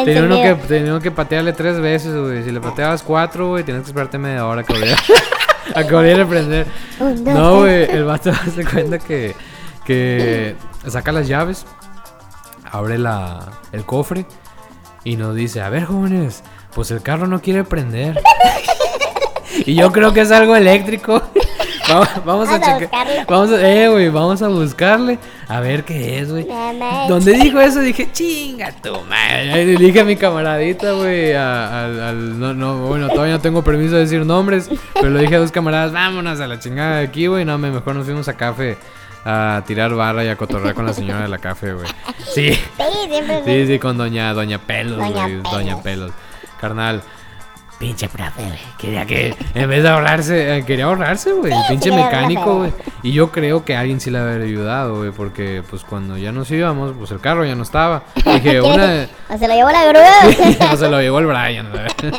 [0.05, 2.43] tenía, uno que, tenía uno que patearle tres veces, güey.
[2.43, 4.97] Si le pateabas cuatro, güey, tenías que esperarte media hora a que volviera,
[5.77, 6.67] a que volviera a prender.
[6.99, 9.37] Un, dos, No, güey, el vato se cuenta que,
[9.85, 10.57] que
[10.89, 11.65] saca las llaves,
[12.71, 14.27] abre la, el cofre
[15.05, 16.43] y nos dice, a ver, jóvenes,
[16.75, 18.21] pues el carro no quiere prender.
[19.67, 21.23] y yo creo que es algo eléctrico.
[21.91, 23.07] Va- vamos a Vamos a checar.
[23.29, 25.19] Vamos a, eh, güey, vamos a buscarle.
[25.49, 26.47] A ver qué es, güey.
[27.09, 29.65] Donde dijo eso dije, chinga tu madre.
[29.67, 34.03] Le dije a mi camaradita, güey, al, no, no, bueno, todavía no tengo permiso de
[34.03, 37.45] decir nombres, pero le dije a dos camaradas, vámonos a la chingada de aquí, güey.
[37.45, 38.79] No, me- mejor nos fuimos a café
[39.25, 41.87] a tirar barra y a cotorrear con la señora de la café, güey.
[42.35, 42.53] Sí.
[42.53, 42.61] Sí,
[43.45, 45.37] Sí, sí, con doña, doña Pelos, Doña güey.
[45.37, 45.53] Pelos.
[45.53, 46.13] Doña Pelos.
[46.61, 47.03] Carnal.
[47.79, 48.59] Pinche profe, güey.
[48.79, 51.53] Quería que, en vez de ahorrarse, eh, quería ahorrarse, güey.
[51.53, 52.73] Sí, pinche sí, mecánico, güey.
[53.03, 55.11] Y yo creo que alguien sí le había ayudado, güey.
[55.11, 58.05] Porque, pues, cuando ya nos íbamos, pues el carro ya no estaba.
[58.25, 59.09] Dije, una.
[59.29, 60.73] O se lo llevó la grúa.
[60.73, 62.13] o se lo llevó el Brian, güey.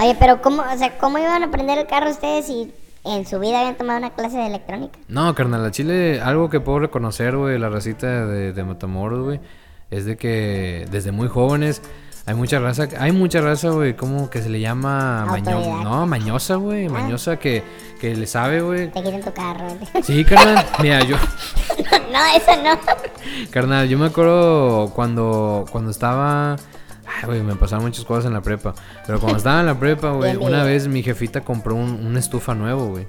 [0.00, 2.72] Oye, pero ¿cómo, o sea, ¿cómo iban a aprender el carro ustedes si
[3.04, 4.98] en su vida habían tomado una clase de electrónica?
[5.08, 9.40] No, carnal, a Chile, algo que puedo reconocer, güey, la racita de, de Matamoros, güey,
[9.90, 11.80] es de que desde muy jóvenes
[12.26, 15.84] hay mucha raza, hay mucha raza, güey, como que se le llama maño- Autodidacta.
[15.84, 17.62] no, mañosa, güey, mañosa que,
[18.00, 18.90] que le sabe, güey.
[18.90, 19.66] Te quiten tu carro.
[20.02, 21.16] Sí, carnal, mira, yo,
[22.12, 22.78] no, eso no.
[23.50, 26.56] carnal, yo me acuerdo cuando, cuando estaba,
[27.08, 28.74] ay, güey, me pasaron muchas cosas en la prepa,
[29.06, 32.54] pero cuando estaba en la prepa, güey, una vez mi jefita compró un, una estufa
[32.54, 33.06] nuevo, güey.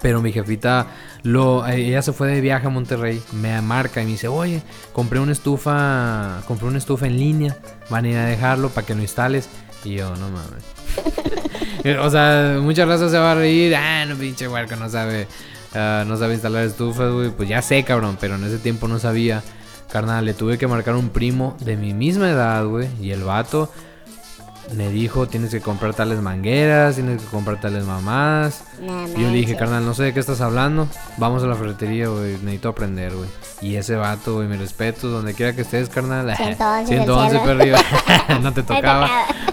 [0.00, 0.86] Pero mi jefita,
[1.22, 4.62] lo, eh, ella se fue de viaje a Monterrey, me marca y me dice, oye,
[4.92, 7.56] compré una estufa, compré una estufa en línea,
[7.90, 9.48] van a ir a dejarlo para que lo instales.
[9.84, 11.98] Y yo, no mames.
[12.00, 15.26] o sea, mucha raza se va a reír, ah, no pinche huerco, no sabe,
[15.74, 17.30] ah, no sabe instalar estufas, güey.
[17.30, 19.42] Pues ya sé, cabrón, pero en ese tiempo no sabía.
[19.90, 22.88] Carnal, le tuve que marcar un primo de mi misma edad, güey.
[23.00, 23.70] Y el vato
[24.74, 27.84] me dijo, tienes que comprar tales mangueras, tienes que comprar tales.
[27.84, 30.88] No, Y yo le dije, carnal, no sé de qué estás hablando.
[31.16, 32.32] Vamos a la ferretería, güey.
[32.34, 33.28] Necesito aprender, güey.
[33.60, 36.34] Y ese vato, güey, mi respeto, donde quiera que estés, carnal.
[36.36, 37.44] 111 del 111 cielo.
[37.44, 37.78] para arriba.
[38.40, 39.10] no te tocaba.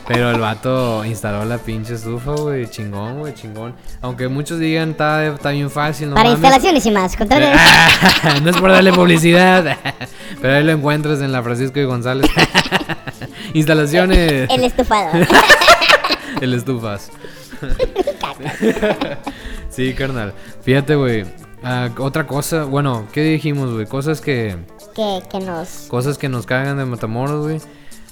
[0.08, 2.70] Pero el vato instaló la pinche estufa, güey.
[2.70, 3.74] Chingón, güey, chingón.
[4.02, 6.44] Aunque muchos digan, está, bien fácil, no Para mames.
[6.44, 7.18] instalaciones y más,
[8.44, 9.78] no es por darle publicidad.
[10.42, 12.30] Pero ahí lo encuentras en la Francisco y González.
[13.60, 14.50] Instalaciones.
[14.50, 15.26] El estufado.
[16.42, 17.12] El estufas.
[19.70, 20.34] sí, carnal.
[20.62, 21.26] Fíjate, güey.
[21.64, 23.86] ah, otra cosa, bueno, ¿qué dijimos, güey?
[23.86, 24.58] Cosas que,
[24.96, 25.88] que, que nos.
[25.90, 27.62] cosas que nos cagan de Matamoros, güey.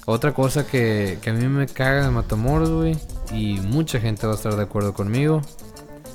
[0.06, 2.96] Otra cosa que, que a mí me caga de Matamoros, güey.
[3.32, 5.42] Y mucha gente va a estar de acuerdo conmigo.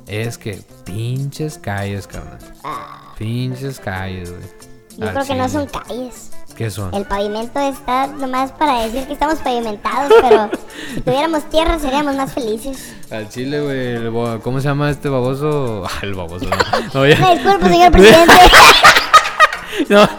[0.08, 2.40] Es que pinches calles, carnal.
[2.64, 4.44] ah, Pinches calles, güey.
[5.00, 6.32] Yo creo que no son calles.
[6.56, 6.94] ¿Qué son?
[6.94, 10.50] El pavimento está nomás para decir que estamos pavimentados, pero
[10.94, 12.96] si tuviéramos tierra seríamos más felices.
[13.10, 14.40] Al chile, güey.
[14.42, 15.84] ¿Cómo se llama este baboso?
[15.90, 16.46] Ah, el baboso.
[16.46, 16.56] No,
[16.94, 18.34] No, disculpo, señor presidente.
[19.88, 20.10] No,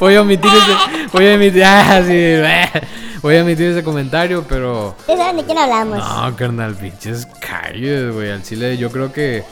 [0.00, 1.06] voy a omitir ese.
[1.12, 1.62] Voy a omitir.
[1.64, 2.82] Ah, sí,
[3.22, 4.88] voy a omitir ese comentario, pero.
[4.98, 5.98] Ustedes saben de quién hablamos.
[5.98, 8.32] No, carnal, pinches calles, güey.
[8.32, 9.44] Al chile, yo creo que.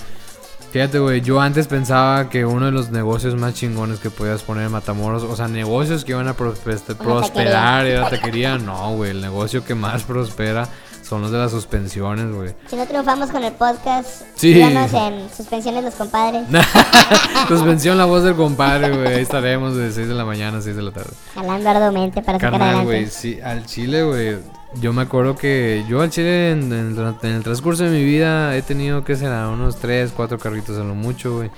[0.72, 4.64] Fíjate, güey, yo antes pensaba que uno de los negocios más chingones que podías poner
[4.66, 8.56] en Matamoros, o sea, negocios que iban a prosperar, era taquería.
[8.56, 10.66] No, güey, el negocio que más prospera
[11.02, 12.54] son los de las suspensiones, güey.
[12.68, 14.58] Si no triunfamos con el podcast, Sí.
[14.62, 16.44] en suspensiones los compadres.
[17.48, 19.14] Suspensión la voz del compadre, güey.
[19.16, 21.10] Ahí estaremos de 6 de la mañana a 6 de la tarde.
[21.34, 23.10] Jalando arduamente para sacar Carnal, güey, adelante.
[23.14, 24.38] sí, al chile, güey.
[24.80, 28.04] Yo me acuerdo que yo al chile en, en el- en el transcurso de mi
[28.04, 31.50] vida he tenido que será unos 3, 4 carritos a lo mucho, güey.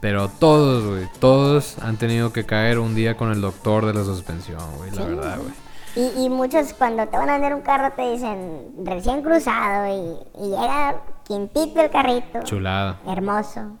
[0.00, 4.04] Pero todos, güey, todos han tenido que caer un día con el doctor de la
[4.04, 5.02] suspensión, güey, la Sí.
[5.08, 5.52] verdad, güey.
[5.96, 10.40] Y, y muchos cuando te van a vender un carro te dicen recién cruzado y,
[10.44, 12.42] y llega quintito el carrito.
[12.44, 12.98] Chulada.
[13.08, 13.78] Hermoso.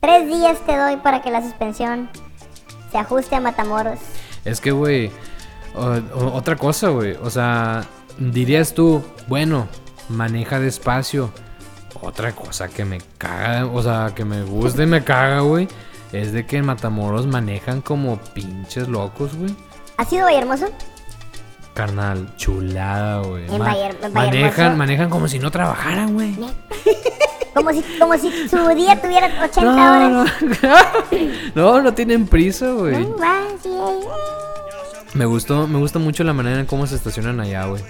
[0.00, 2.10] Tres días te doy para que la suspensión
[2.90, 3.98] se ajuste a Matamoros.
[4.44, 5.10] Es que, güey,
[6.14, 7.12] otra cosa, güey.
[7.22, 7.84] O sea,
[8.18, 9.68] dirías tú, bueno,
[10.08, 11.30] maneja despacio.
[12.02, 15.66] Otra cosa que me caga, o sea, que me gusta y me caga, güey,
[16.12, 19.54] es de que en Matamoros manejan como pinches locos, güey.
[19.96, 20.66] ¿Ha sido Hermoso?
[21.72, 23.44] Carnal, chulada, güey.
[23.50, 26.36] En Ma- Valle- en manejan, manejan como si no trabajaran, güey.
[27.56, 30.30] Como si, como si su día tuviera 80 No, horas.
[30.62, 30.74] no,
[31.54, 33.02] no, no tienen prisa, güey.
[33.02, 33.16] No.
[35.14, 37.82] Me gustó, me gusta mucho la manera en cómo se estacionan allá, güey.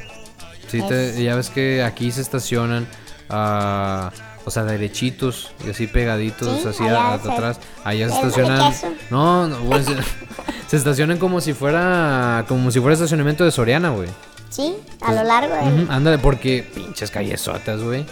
[0.69, 2.87] Sí, te- ya ves que aquí se estacionan,
[3.31, 4.11] ah,
[4.45, 7.61] o sea, derechitos y así pegaditos, Sí, así allá a- se- atrás.
[7.85, 8.73] Allá se estacionan.
[9.11, 9.95] No, no, güey, se,
[10.69, 14.09] se estacionan como si fuera, como si fuera estacionamiento de Soriana, güey.
[14.51, 15.83] Sí, a lo largo de...
[15.83, 18.05] Ujú, ándale, porque pinches callesotas, güey.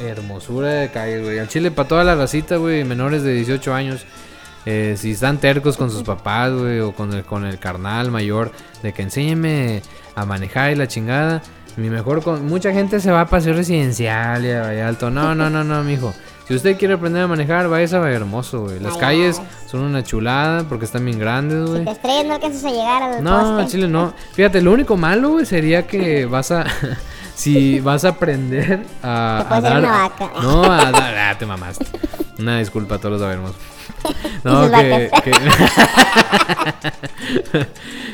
[0.00, 1.38] Hermosura de calles, güey.
[1.38, 4.02] Al chile para toda la racita, güey, menores de 18 años.
[4.66, 8.52] eh, si están tercos con sus papás, güey, o con el, con el carnal mayor,
[8.82, 9.82] de que enséñeme
[10.14, 11.42] a manejar y la chingada.
[11.76, 12.46] Mi mejor con.
[12.46, 15.10] Mucha gente se va a paseo residencial y a Valle Alto.
[15.10, 16.12] No, no, no, no, mijo.
[16.48, 18.80] Si usted quiere aprender a manejar, vaya a Hermoso, güey.
[18.80, 21.84] Las Ay, calles son una chulada porque están bien grandes, Si güey.
[21.84, 23.72] te estrellas no alcanzas a llegar al No, poste.
[23.72, 24.14] chile no.
[24.32, 26.64] Fíjate, lo único malo, güey, sería que vas a.
[27.34, 29.44] si vas a aprender a.
[29.48, 29.78] Te a dar.
[29.78, 30.30] una vaca.
[30.42, 31.14] No, a dar.
[31.18, 31.84] Ah, te mamaste.
[32.38, 33.30] Una disculpa a todos los.
[33.30, 33.36] Y
[34.44, 35.10] No, que.
[35.24, 35.32] que-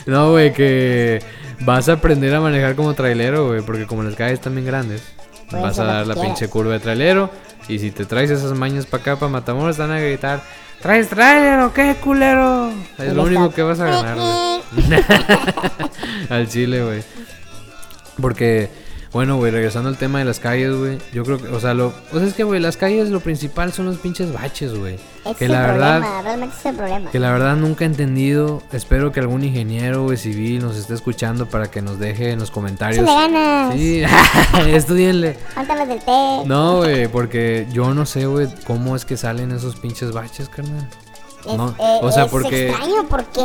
[0.06, 1.22] no, güey, que.
[1.60, 5.02] Vas a aprender a manejar como trailero, güey, porque como las calles están bien grandes,
[5.50, 6.30] Puedes vas a dar la quieras.
[6.32, 7.30] pinche curva de trailero.
[7.68, 10.42] Y si te traes esas mañas para acá, para Matamoros, están a gritar:
[10.82, 12.70] ¿Traes trailer o qué, culero?
[12.98, 15.00] Es lo único que vas a ganar, güey.
[16.30, 17.02] al chile, güey.
[18.20, 18.70] Porque,
[19.14, 20.98] bueno, güey, regresando al tema de las calles, güey.
[21.14, 21.94] Yo creo que, o sea, lo.
[22.12, 24.98] O sea, es que, güey, las calles lo principal son los pinches baches, güey.
[25.38, 25.98] Que la el verdad.
[26.00, 27.10] problema, realmente es el problema.
[27.10, 28.62] Que la verdad nunca he entendido.
[28.72, 32.50] Espero que algún ingeniero, güey, civil nos esté escuchando para que nos deje en los
[32.50, 33.06] comentarios.
[33.06, 33.72] Ganas.
[33.74, 34.02] Sí,
[34.66, 35.38] estudienle.
[35.54, 36.42] Cuéntanos del té.
[36.46, 40.88] No, güey, porque yo no sé, güey, cómo es que salen esos pinches baches, carnal.
[41.46, 43.44] Es- no, eh, o sea, es porque- extraño, ¿por qué?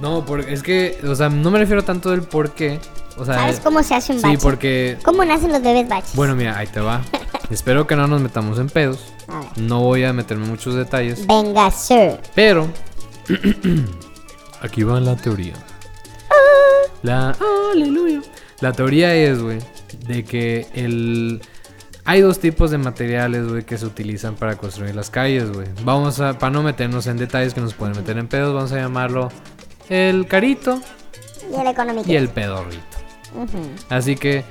[0.00, 2.78] No, porque es que, o sea, no me refiero tanto del por qué.
[3.16, 4.38] O sea, ¿Sabes cómo se hace un sí, bache?
[4.40, 6.14] porque ¿Cómo nacen los bebés baches?
[6.14, 7.02] Bueno, mira, ahí te va.
[7.50, 9.12] Espero que no nos metamos en pedos.
[9.28, 9.48] A ver.
[9.56, 11.26] No voy a meterme en muchos detalles.
[11.26, 12.18] Venga, sir.
[12.34, 12.68] Pero
[14.62, 15.54] aquí va la teoría.
[17.02, 17.36] La
[17.72, 18.20] aleluya.
[18.60, 19.58] La teoría es, güey,
[20.06, 21.40] de que el
[22.04, 25.68] hay dos tipos de materiales, güey, que se utilizan para construir las calles, güey.
[25.84, 28.76] Vamos a para no meternos en detalles que nos pueden meter en pedos, vamos a
[28.76, 29.30] llamarlo
[29.90, 30.80] el carito
[31.52, 32.10] Y el económico.
[32.10, 32.82] y el pedorrito.
[33.90, 34.44] Así que,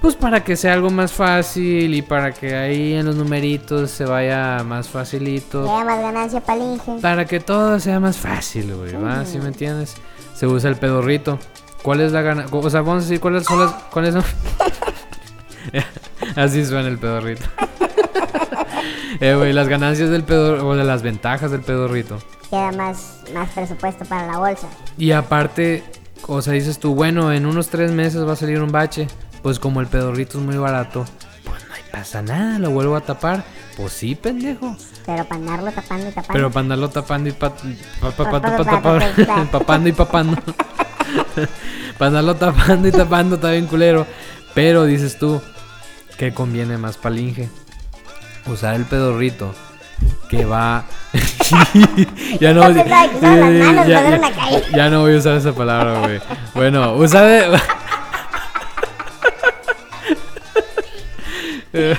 [0.00, 4.04] pues para que sea algo más fácil y para que ahí en los numeritos se
[4.04, 5.62] vaya más facilito.
[5.62, 6.98] da más ganancia para el Inge.
[7.00, 9.24] Para que todo sea más fácil, güey, ¿va?
[9.24, 9.94] ¿Sí me entiendes?
[10.34, 11.38] Se usa el pedorrito.
[11.82, 12.46] ¿Cuál es la gana?
[12.50, 13.72] O sea, vamos a decir cuáles son las...
[13.90, 14.24] ¿Cuáles son?
[16.36, 17.44] Así suena el pedorrito.
[19.20, 22.18] eh, güey, las ganancias del pedorrito, o de las ventajas del pedorrito.
[22.50, 24.68] Queda más, más presupuesto para la bolsa.
[24.96, 25.84] Y aparte,
[26.26, 29.06] o sea, dices tú, bueno, en unos tres meses va a salir un bache.
[29.42, 31.04] Pues como el pedorrito es muy barato,
[31.44, 33.44] pues no pasa nada, lo vuelvo a tapar.
[33.76, 34.76] Pues sí, pendejo.
[35.06, 36.32] Pero para andarlo tapando y tapando.
[36.32, 39.44] Pero para andarlo tapando y pa, pa- pa- pa- Pa- pa- pa- pa- pa- pa-
[39.52, 40.36] papando y papando.
[41.98, 44.06] para andarlo tapando y tapando está bien culero.
[44.54, 45.40] Pero dices tú,
[46.16, 47.48] ¿qué conviene más para el Inge?
[48.46, 49.54] Usar el pedorrito
[50.28, 50.84] que va.
[52.40, 52.70] ya no.
[54.74, 56.20] Ya, no voy a usar esa palabra, güey.
[56.54, 57.26] Bueno, usar.
[57.26, 57.58] de-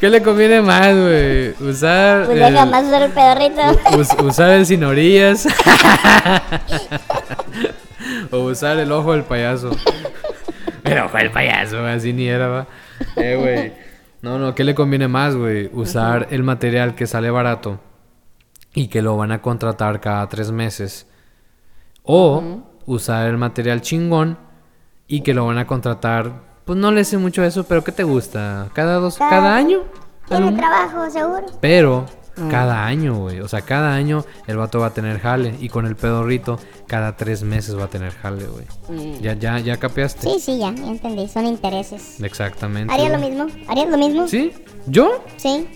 [0.00, 1.50] ¿Qué le conviene más, güey?
[1.60, 2.26] Usar.
[2.26, 3.62] Pues el- más usar el pedorrito.
[3.98, 5.46] Us- usar el sin orillas.
[8.32, 9.70] o usar el ojo del payaso.
[10.84, 12.66] El ojo del payaso, así ni era, va.
[13.16, 13.72] Eh, güey.
[14.22, 15.68] No, no, ¿qué le conviene más, güey?
[15.72, 17.80] Usar el material que sale barato
[18.72, 21.08] y que lo van a contratar cada tres meses.
[22.04, 24.38] O usar el material chingón
[25.08, 26.32] y que lo van a contratar.
[26.64, 28.70] Pues no le sé mucho eso, pero ¿qué te gusta?
[28.74, 29.80] ¿Cada dos, cada, año?
[30.28, 31.46] Tiene trabajo, seguro.
[31.60, 32.06] pero
[32.50, 33.40] cada año, güey.
[33.40, 35.54] O sea, cada año el vato va a tener jale.
[35.60, 39.20] Y con el pedorrito, cada tres meses va a tener jale, güey.
[39.20, 40.28] Ya, ya, ya capeaste.
[40.28, 41.28] Sí, sí, ya, ya entendí.
[41.28, 42.20] Son intereses.
[42.22, 42.92] Exactamente.
[42.92, 43.46] ¿Harías lo mismo?
[43.68, 44.26] ¿Harías lo mismo?
[44.28, 44.52] ¿Sí?
[44.86, 45.22] ¿Yo?
[45.36, 45.68] Sí.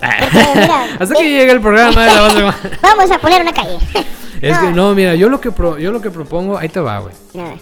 [0.00, 2.42] Porque, mira, Hasta que llegue el programa de la base.
[2.82, 3.78] Vamos a poner una calle.
[4.42, 6.98] Es que no, mira, yo lo que pro- yo lo que propongo, ahí te va,
[6.98, 7.14] güey.
[7.38, 7.58] A ver.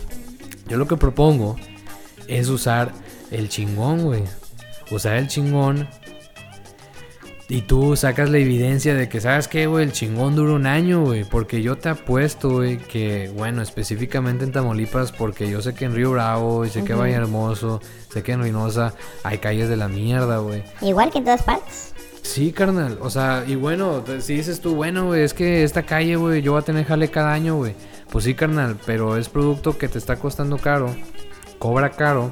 [0.66, 1.54] Yo lo que propongo
[2.26, 2.90] es usar
[3.30, 4.24] el chingón, güey.
[4.90, 5.88] Usar el chingón.
[7.48, 9.84] Y tú sacas la evidencia de que, ¿sabes qué, güey?
[9.84, 11.24] El chingón dura un año, güey.
[11.24, 15.94] Porque yo te apuesto, güey, que, bueno, específicamente en Tamaulipas, porque yo sé que en
[15.94, 19.76] Río Bravo, y sé que en Valle Hermoso, sé que en Reynosa hay calles de
[19.76, 20.62] la mierda, güey.
[20.80, 21.92] Igual que en todas partes.
[22.22, 22.98] Sí, carnal.
[23.02, 26.52] O sea, y bueno, si dices tú, bueno, güey, es que esta calle, güey, yo
[26.52, 27.74] voy a tener jale cada año, güey.
[28.10, 30.94] Pues sí, carnal, pero es producto que te está costando caro,
[31.58, 32.30] cobra caro.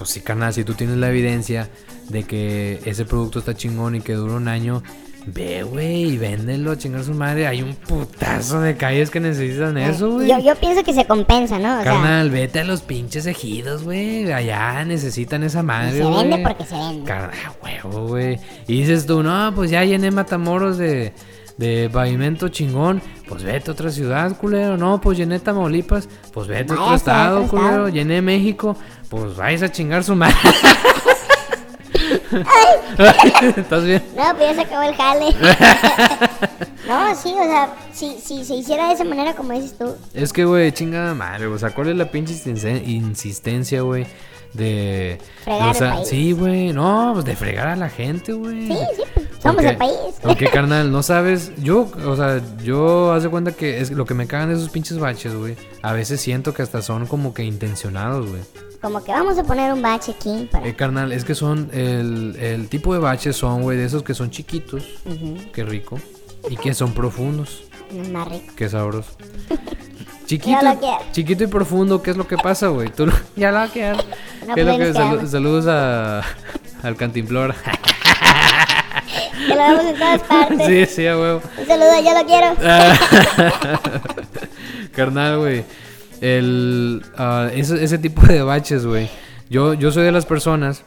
[0.00, 1.68] Pues sí, carnal, si tú tienes la evidencia
[2.08, 4.82] de que ese producto está chingón y que dura un año,
[5.26, 7.46] ve, güey, véndelo, chingar su madre.
[7.46, 10.26] Hay un putazo de calles que necesitan eso, güey.
[10.26, 11.80] Yo, yo pienso que se compensa, ¿no?
[11.80, 14.32] O sea, Carnal, vete a los pinches ejidos, güey.
[14.32, 17.04] Allá necesitan esa madre, se vende porque se vende.
[17.04, 18.40] Carnal, huevo, güey.
[18.66, 21.12] Y dices tú, no, pues ya llené Matamoros de,
[21.58, 23.02] de pavimento chingón.
[23.28, 24.78] Pues vete a otra ciudad, culero.
[24.78, 26.08] No, pues llené Tamaulipas.
[26.32, 27.88] Pues vete a otro Váyase a estado, otro culero.
[27.90, 28.78] Llené México.
[29.10, 30.36] Pues vais a chingar su madre.
[33.56, 34.02] ¿Estás bien?
[34.16, 35.26] No, pues ya se acabó el jale.
[36.88, 40.32] no, sí, o sea, si, si se hiciera de esa manera como dices tú, Es
[40.32, 41.46] que, güey, chingada madre.
[41.46, 44.06] O sea, ¿cuál es la pinche insisten- insistencia, güey?
[44.52, 45.18] de...
[45.44, 46.08] Fregar o sea, país.
[46.08, 48.66] sí, güey, no, pues de fregar a la gente, güey.
[48.66, 49.92] Sí, sí, pues, somos el país.
[50.24, 51.52] Aunque, carnal, no sabes.
[51.62, 54.70] Yo, o sea, yo haz de cuenta que es lo que me cagan de esos
[54.70, 55.56] pinches baches, güey.
[55.82, 58.42] A veces siento que hasta son como que intencionados, güey.
[58.80, 60.66] Como que vamos a poner un bache aquí para...
[60.66, 61.68] Eh, carnal, es que son.
[61.72, 64.84] El, el tipo de baches son, güey, de esos que son chiquitos.
[65.52, 65.98] Qué rico.
[66.48, 67.64] Y que son profundos.
[67.94, 68.52] es más rico.
[68.56, 69.10] Qué sabroso.
[70.26, 70.60] Chiquito,
[71.10, 72.88] chiquito y profundo, ¿qué es lo que pasa, güey?
[72.90, 73.98] Tú lo- ya lo quiero.
[74.46, 76.22] No ¿Qué es lo que salu- saludos a,
[76.84, 77.52] al cantimplor?
[79.48, 80.66] Que lo vemos en todas partes.
[80.68, 81.42] sí, sí, a huevo.
[81.58, 82.54] Un saludo, yo lo quiero.
[84.94, 85.64] Carnal, güey.
[86.20, 89.08] El, ah, ese, ese tipo de baches, güey.
[89.48, 90.84] Yo, yo soy de las personas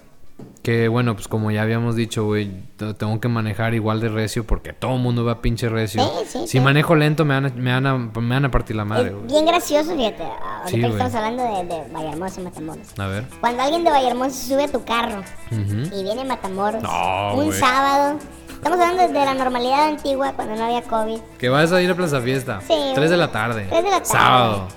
[0.61, 4.45] que, bueno, pues como ya habíamos dicho, güey, te- tengo que manejar igual de recio
[4.45, 6.01] porque todo el mundo va pinche recio.
[6.03, 6.59] Sí, sí, si sí.
[6.61, 9.27] manejo lento, me van a, me van a, me van a partir la madre, güey.
[9.27, 10.23] bien gracioso, fíjate.
[10.23, 10.91] Ahorita que güey.
[10.91, 12.88] estamos hablando de, de Vallehermoso, Matamoros.
[12.97, 13.25] A ver.
[13.41, 15.19] Cuando alguien de Vallehermoso sube a tu carro
[15.51, 15.95] Ujú.
[15.95, 17.59] y viene Matamoros No, un güey.
[17.59, 18.17] sábado,
[18.53, 21.19] estamos hablando de la normalidad antigua cuando no había COVID.
[21.38, 22.61] Que vas a ir a Plaza Fiesta.
[22.61, 23.09] Sí, 3 güey.
[23.09, 23.65] de la tarde.
[23.69, 24.05] 3 de la tarde.
[24.09, 24.67] Sábado.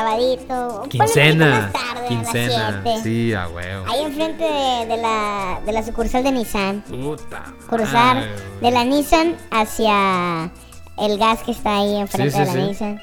[0.00, 0.82] Sabadito.
[0.90, 1.72] Quincena.
[1.72, 2.70] tarde, a Quincena.
[2.70, 3.00] las 7.
[3.02, 3.86] Sí, a huevo.
[3.88, 6.82] Ahí enfrente de, de la, de la sucursal de Nissan.
[6.82, 7.44] Puta.
[7.66, 8.30] Cruzar madre,
[8.60, 10.50] de la Nissan hacia
[10.98, 12.68] el gas que está ahí enfrente Sí, de sí, la sí.
[12.68, 13.00] Nissan.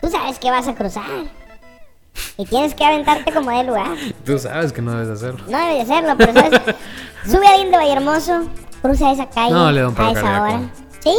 [0.00, 1.04] Tú sabes que vas a cruzar.
[2.38, 3.96] Y tienes que aventarte como de lugar.
[4.24, 5.44] Tú sabes que no debes hacerlo.
[5.46, 6.58] No debe de hacerlo, pero sabes.
[7.26, 8.46] Sube alguien de Vallehermoso,
[8.80, 10.60] cruza esa calle No, le a esa hora.
[11.06, 11.16] Sí,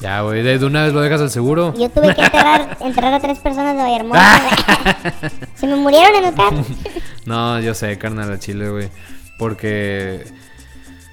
[0.00, 0.42] Ya, güey.
[0.42, 1.72] De una vez lo dejas al seguro.
[1.74, 4.20] yo tuve que enterrar, enterrar a tres personas de Vallehermoso.
[5.54, 6.62] Se me murieron en el carro.
[7.24, 8.88] No, yo sé, carnal, a Chile, güey.
[9.38, 10.24] Porque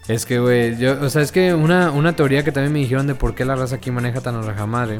[0.09, 3.07] es que, güey, yo, o sea, es que una, una teoría que también me dijeron
[3.07, 4.99] de por qué la raza aquí maneja tan a raja madre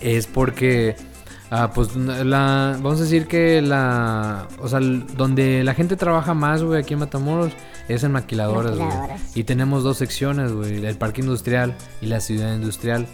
[0.00, 0.96] es porque,
[1.50, 6.62] ah, pues, la, vamos a decir que la, o sea, donde la gente trabaja más,
[6.62, 7.52] güey, aquí en Matamoros,
[7.88, 8.90] es en maquiladoras, güey.
[9.34, 13.06] Y tenemos dos secciones, güey, el parque industrial y la ciudad industrial.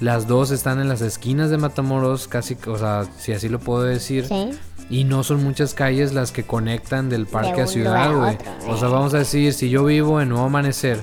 [0.00, 3.82] Las dos están en las esquinas de Matamoros, casi, o sea, si así lo puedo
[3.82, 4.26] decir.
[4.26, 4.50] Sí.
[4.88, 8.36] Y no son muchas calles las que conectan del parque De a ciudad, güey.
[8.66, 8.92] O sea, eh.
[8.92, 10.98] vamos a decir, si yo vivo en Nuevo Amanecer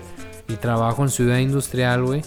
[0.49, 2.21] y trabajo en ciudad industrial, güey.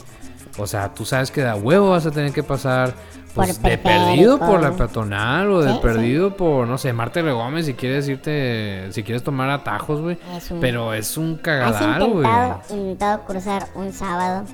[0.59, 2.92] O sea, tú sabes que de a huevo vas a tener que pasar
[3.34, 5.80] pues, Por de perdido por la peatonal o de Sí, sí.
[5.82, 10.18] perdido por, no sé, Marte Gómez si quieres irte, si quieres tomar atajos, güey.
[10.51, 12.24] Un- Pero es un cagadal, güey.
[12.26, 14.44] intentado, intentado cruzar un sábado.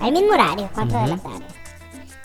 [0.00, 1.44] Al mismo horario, 4 de la tarde.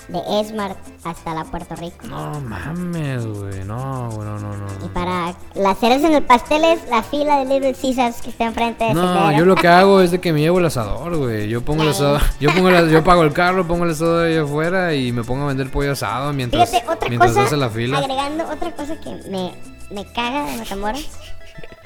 [0.07, 2.05] De Esmart hasta la Puerto Rico.
[2.07, 3.63] No mames, güey.
[3.65, 4.65] No, güey, no, no, no.
[4.85, 8.43] Y para las cerezas en el pastel es la fila de Little Caesars que está
[8.45, 11.47] enfrente de No, yo lo que hago es de que me llevo el asador, güey.
[11.49, 14.37] Yo pongo el asador, yo pongo el, yo pago el carro, pongo el asador ahí
[14.37, 17.69] afuera y me pongo a vender pollo asado mientras, Fíjate, otra mientras cosa, hace la
[17.69, 17.97] fila.
[17.97, 19.53] agregando otra cosa que me,
[19.89, 21.07] me caga de Matamoros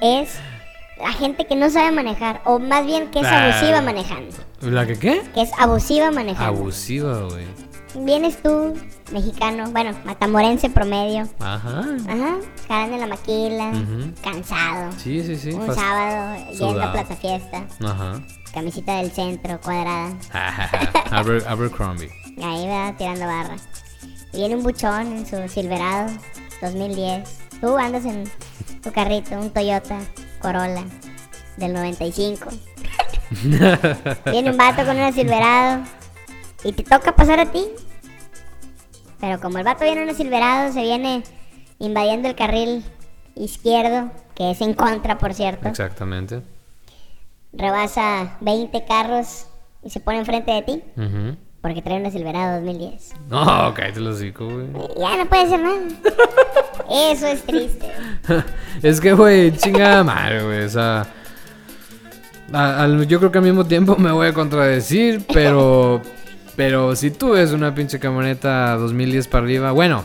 [0.02, 0.36] es
[1.02, 3.46] la gente que no sabe manejar, o más bien que es Ah.
[3.46, 4.36] abusiva manejando.
[4.62, 5.22] ¿La que qué?
[5.34, 6.60] Que es abusiva manejando.
[6.60, 7.46] Abusiva, güey.
[7.96, 8.76] Vienes tú,
[9.12, 11.80] mexicano, bueno, matamorense promedio, Ajá.
[12.08, 12.36] ajá,
[12.68, 14.14] jalando en la maquila, Ujú.
[14.24, 14.92] cansado.
[14.98, 15.52] Sí, sí, sí.
[15.52, 16.92] Un fast- sábado, yendo a.
[16.92, 18.22] Plaza Fiesta, Ajá.
[18.54, 20.14] camisita del centro, cuadrada,
[21.12, 22.10] Aber- Abercrombie.
[22.44, 23.56] ahí va tirando barra.
[24.34, 26.12] Y viene un buchón en su Silverado
[26.62, 27.28] 2010.
[27.60, 28.30] Tú andas en
[28.84, 29.98] tu carrito, un Toyota
[30.40, 30.84] Corolla
[31.58, 32.50] del 95.
[34.32, 35.84] viene un vato con una Silverado
[36.64, 37.66] y te toca pasar a ti.
[39.20, 41.24] Pero como el vato viene en una Silverado, se viene
[41.80, 42.84] invadiendo el carril
[43.36, 45.68] izquierdo, que es en contra, por cierto.
[45.68, 46.42] Exactamente.
[47.52, 49.48] Rebasa 20 carros
[49.84, 50.84] y se pone enfrente de ti
[51.62, 53.14] porque trae una Silverado 2010.
[53.30, 54.68] No, cállate los hocico, güey.
[54.98, 55.80] Ya no puede hacer nada.
[56.90, 57.92] Eso es triste.
[58.84, 60.64] es que, güey, chingada madre, güey.
[60.64, 61.06] O sea.
[62.54, 66.02] a- yo creo que al mismo tiempo me voy a contradecir, pero.
[66.60, 70.04] Pero si tú ves una pinche camioneta 2010 para arriba, bueno,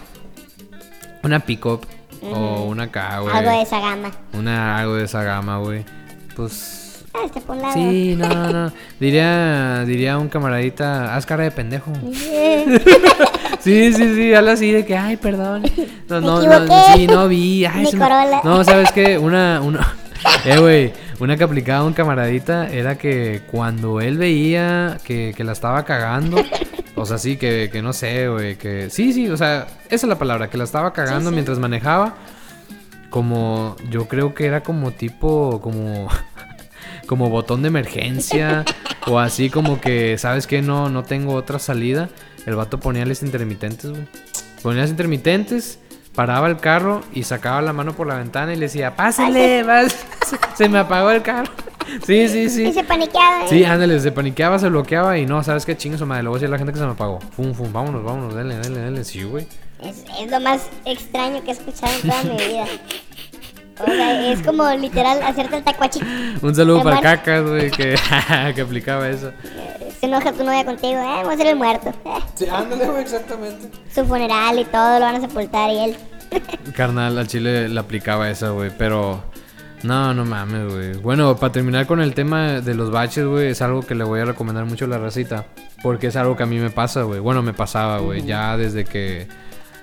[1.24, 1.84] una pickup
[2.22, 3.34] o una K, güey.
[3.34, 4.12] Algo de esa gama.
[4.34, 5.84] Una algo de esa gama, güey.
[6.36, 7.05] Pues.
[7.12, 7.74] Ah, este por un lado.
[7.74, 8.72] Sí, no, no, no.
[9.00, 11.92] Diría, diría un camaradita, haz cara de pendejo.
[13.61, 15.62] Sí, sí, sí, habla así de que, ay, perdón.
[16.09, 16.82] No, no, no, equivoqué.
[16.94, 17.64] sí, no vi.
[17.64, 18.40] Ay, me-.
[18.44, 19.18] No, ¿sabes qué?
[19.18, 19.96] Una, una,
[20.44, 25.52] eh, güey, una que aplicaba un camaradita era que cuando él veía que, que la
[25.52, 26.38] estaba cagando,
[26.96, 30.08] o sea, sí, que, que no sé, güey, que, sí, sí, o sea, esa es
[30.08, 32.14] la palabra, que la estaba cagando mientras manejaba,
[33.10, 36.08] como, yo creo que era como tipo, como,
[37.06, 38.64] como botón de emergencia,
[39.06, 40.62] o así como que, ¿sabes qué?
[40.62, 42.08] No, no tengo otra salida.
[42.46, 44.06] El vato ponía las intermitentes, güey.
[44.62, 45.78] Ponía las intermitentes,
[46.14, 49.94] paraba el carro y sacaba la mano por la ventana y le decía, pásale, vas.
[50.54, 51.50] se me apagó el carro.
[52.06, 52.72] Sí, sí, Y sí.
[52.72, 53.44] se paniqueaba.
[53.44, 53.48] ¿eh?
[53.48, 55.76] Sí, ándale, se paniqueaba, se bloqueaba y no, ¿sabes qué?
[55.76, 57.18] Chingue su madre, le voy a decir a la gente que se me apagó.
[57.36, 59.04] Fum, fum, vámonos, vámonos, dale, dale, dale.
[59.04, 59.46] Sí, güey.
[59.82, 62.64] Es, es lo más extraño que he escuchado en toda mi vida.
[63.81, 66.07] O sea, es como literal hacerte el tacuachico.
[66.43, 67.01] Un saludo para.
[67.01, 67.97] Cacas, güey, que,
[68.55, 69.33] que aplicaba eso.
[70.01, 71.93] Se enoja tu novia contigo, eh, vamos a ser el muerto.
[72.35, 73.68] Sí, ándale, güey, exactamente.
[73.95, 75.97] su funeral y todo lo van a sepultar y él.
[76.77, 79.22] Carnal, al chile le aplicaba esa, güey, pero...
[79.83, 80.93] No, no mames, güey.
[80.95, 84.20] Bueno, para terminar con el tema de los baches, güey, es algo que le voy
[84.20, 85.47] a recomendar mucho a la racita.
[85.83, 87.20] Porque es algo que a mí me pasa, güey.
[87.20, 88.25] Bueno, me pasaba, güey.
[88.25, 89.29] Ya desde que...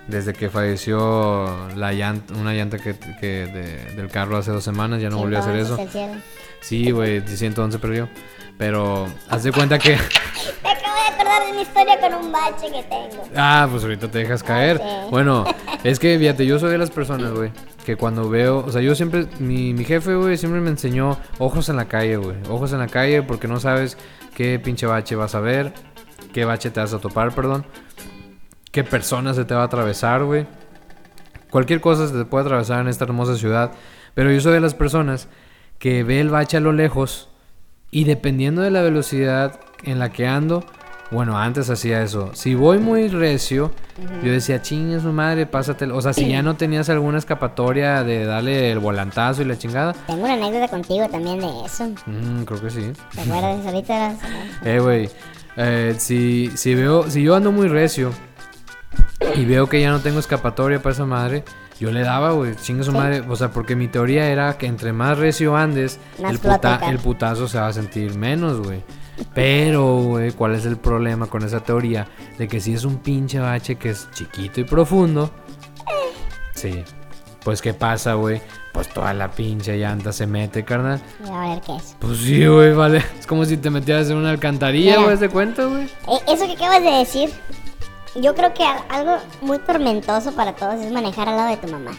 [0.08, 5.02] Desde que falleció la llanta, una llanta que, que de- del carro hace dos semanas,
[5.02, 5.78] ya no volvió a hacer eso.
[6.60, 8.10] Sí, güey, 111 perdió.
[8.58, 9.92] Pero, haz de cuenta que...
[10.64, 13.24] Me acabo de acordar de mi historia con un bache que tengo.
[13.36, 14.78] Ah, pues ahorita te dejas caer.
[14.78, 14.84] Sí.
[15.10, 15.46] Bueno,
[15.84, 17.52] es que fíjate, yo soy de las personas, güey,
[17.86, 21.70] que cuando veo, o sea, yo siempre, mi, mi jefe, güey, siempre me enseñó ojos
[21.70, 22.36] en la calle, güey.
[22.50, 23.98] Ojos en la calle porque no sabes
[24.36, 25.74] qué pinche bache vas a ver,
[26.34, 27.66] qué bache te vas a topar, perdón,
[28.72, 30.46] qué persona se te va a atravesar, güey.
[31.50, 33.72] Cualquier cosa se te puede atravesar en esta hermosa ciudad,
[34.14, 35.28] pero yo soy de las personas
[35.80, 37.28] que ve el bache a lo lejos
[37.92, 40.64] y dependiendo de la velocidad en la que ando,
[41.10, 42.30] bueno, antes hacía eso.
[42.34, 43.72] Si voy muy recio,
[44.24, 45.84] yo decía, chingue su madre, pásate.
[45.92, 49.92] O sea, si ya no tenías alguna escapatoria de darle el volantazo y la chingada,
[50.08, 51.90] Tengo una anécdota contigo también de eso.
[52.06, 52.94] mm, creo que sí.
[53.14, 53.66] ¿Te acuerdas?
[53.66, 54.16] Ahorita
[54.64, 55.10] Eh, güey,
[55.58, 58.14] eh, si, si veo, si yo ando muy recio
[59.36, 61.44] y veo que ya no tengo escapatoria para esa madre,
[61.80, 62.98] yo le daba, güey, chingue su Sí.
[62.98, 63.24] madre.
[63.28, 67.48] O sea, porque mi teoría era que entre más recio andes, Más el, puta- putazo
[67.48, 68.84] se va a sentir menos, güey.
[69.34, 72.08] Pero, güey, ¿cuál es el problema con esa teoría?
[72.38, 75.32] De que si es un pinche bache que es chiquito y profundo.
[76.56, 76.84] Sí.
[77.44, 78.42] Pues, ¿qué pasa, güey?
[78.72, 81.02] Pues toda la pinche llanta se mete, carnal.
[81.26, 81.96] Y a ver qué es.
[82.00, 83.04] Pues sí, güey, vale.
[83.20, 85.84] Es como si te metieras en una alcantarilla, güey, ¿te cuenta, güey?
[85.86, 87.30] Eh, eso que acabas de decir,
[88.16, 91.68] yo creo que al- algo muy tormentoso para todos es manejar al lado de tu
[91.68, 91.92] mamá.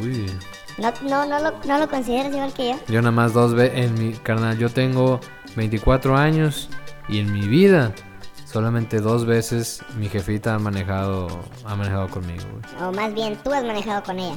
[0.00, 0.30] Uy.
[0.78, 2.76] ¿No, no, no, lo, no lo consideras igual que yo?
[2.88, 5.18] Yo nada más dos veces en mi carnal, yo tengo
[5.56, 6.68] 24 años
[7.08, 7.92] y en mi vida
[8.44, 11.26] solamente dos veces mi jefita ha manejado
[11.64, 12.88] ha manejado conmigo, güey.
[12.88, 14.36] O más bien, tú has manejado con ella.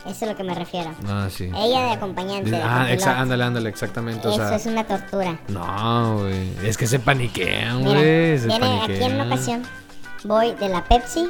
[0.00, 0.90] Eso es a lo que me refiero.
[1.08, 1.50] Ah, sí.
[1.56, 2.50] Ella de acompañante.
[2.50, 5.38] de Ah, exa- ándale, ándale, exactamente, o Eso sea, es una tortura.
[5.48, 9.14] no, güey, es que se paniquean, güey, viene aquí en paniquean.
[9.14, 9.62] una ocasión,
[10.24, 11.28] voy de la Pepsi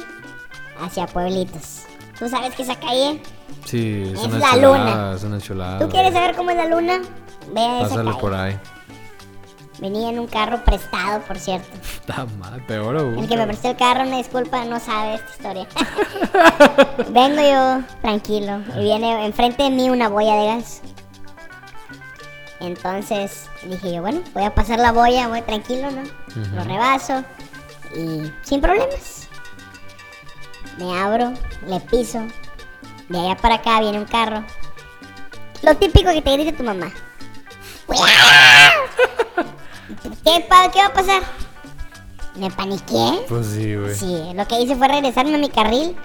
[0.81, 1.83] hacia Pueblitos.
[2.17, 3.21] Tú sabes que esa calle,
[3.65, 5.15] Sí, es, Es una la chulada, luna.
[5.15, 5.79] es una chulada.
[5.79, 6.99] ¿tú quieres saber cómo es la luna?
[7.53, 8.13] Ve a esa calle.
[8.19, 8.59] por ahí.
[9.79, 11.69] Venía en un carro prestado, por cierto.
[11.81, 13.17] Está mal, peor aún.
[13.17, 15.67] El que me prestó el carro, una disculpa, no sabe esta historia.
[17.11, 20.81] Vengo yo tranquilo y viene enfrente de mí una boya de gas.
[22.59, 26.01] Entonces dije yo, bueno, voy a pasar la boya, voy tranquilo, ¿no?
[26.55, 27.23] Lo rebaso
[27.95, 29.27] y sin problemas.
[30.77, 31.33] Me abro,
[31.67, 32.21] le piso.
[33.09, 34.43] De allá para acá viene un carro.
[35.63, 36.91] Lo típico que te dice tu mamá.
[40.23, 41.23] ¿Qué, pa- ¿Qué va a pasar?
[42.35, 43.25] Me paniqué.
[43.27, 43.95] Pues sí, güey.
[43.95, 45.95] Sí, lo que hice fue regresarme a mi carril.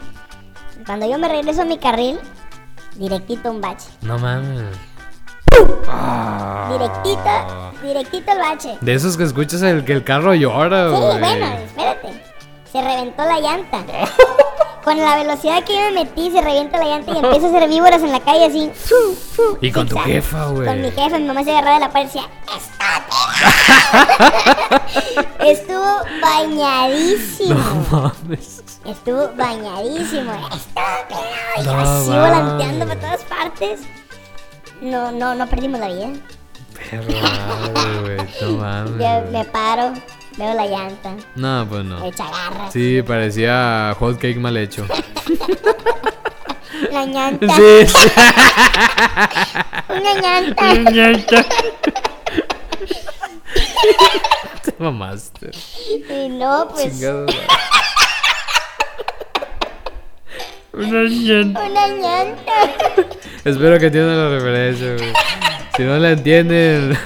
[0.86, 2.18] Cuando yo me regreso a mi carril,
[2.96, 3.88] directito un bache.
[4.02, 4.64] No mames.
[5.88, 6.68] Ah.
[6.72, 8.78] Directito, directito el bache.
[8.80, 12.22] De esos que escuchas el que el carro llora, Sí, bueno, espérate.
[12.72, 13.78] Se reventó la llanta.
[14.84, 17.68] Con la velocidad que yo me metí, se revienta la llanta y empieza a hacer
[17.70, 18.70] víboras en la calle así.
[19.62, 20.66] Y con tu jefa, güey.
[20.68, 22.28] Con mi jefa, mi mamá se agarraba de la pared y decía.
[25.40, 27.54] Estuvo bañadísimo.
[27.54, 28.62] No mames.
[28.84, 30.32] Estuvo bañadísimo.
[30.54, 31.14] Estate.
[31.56, 33.80] Y No así volanteando para todas partes.
[34.80, 36.08] No, no, no perdimos la vida.
[36.90, 37.04] Perro
[38.02, 38.16] güey.
[38.42, 38.92] No mames.
[38.92, 39.30] Yo güey.
[39.32, 39.92] me paro,
[40.36, 42.04] veo la llanta, No, pues no.
[42.04, 42.72] echa garras.
[42.72, 44.86] Sí, parecía hot cake mal hecho.
[46.90, 48.08] La llanta, Sí, sí.
[49.88, 50.14] una
[50.90, 51.44] llanta.
[54.64, 55.50] Te mamaste.
[55.88, 57.26] Y no, pues, Chingado.
[60.76, 61.60] Una llanta.
[61.64, 62.52] una llanta.
[63.44, 65.12] Espero que entiendan la referencia, güey.
[65.76, 66.96] Si no la entienden.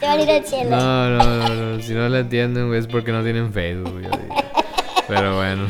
[0.00, 0.70] Se van a ir al cielo.
[0.70, 1.82] No, no, no, no.
[1.82, 4.34] Si no la entienden, güey, es porque no tienen Facebook, yo digo.
[5.08, 5.68] Pero bueno.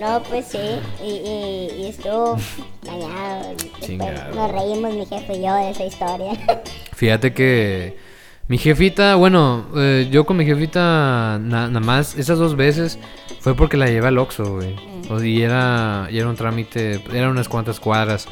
[0.00, 0.58] No, pues sí.
[1.02, 4.34] Y, y, y estuvo después Chingado.
[4.34, 6.32] Nos reímos mi jefe y yo de esa historia.
[6.94, 7.96] Fíjate que
[8.48, 12.98] Mi jefita, bueno, eh, yo con mi jefita na- nada más esas dos veces
[13.40, 14.76] fue porque la llevé al Oxxo, güey.
[15.08, 18.26] O- Y era, y era un trámite, eran unas cuantas cuadras.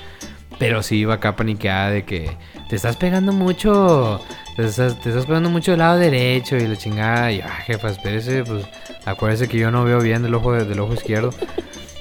[0.59, 2.37] Pero sí iba acá paniqueada de que
[2.69, 4.21] te estás pegando mucho,
[4.55, 7.33] te estás, te estás pegando mucho del lado derecho y la chingada.
[7.33, 8.65] Y, ah, jefa, espérese, pues
[9.05, 11.31] acuérdese que yo no veo bien del ojo, del ojo izquierdo.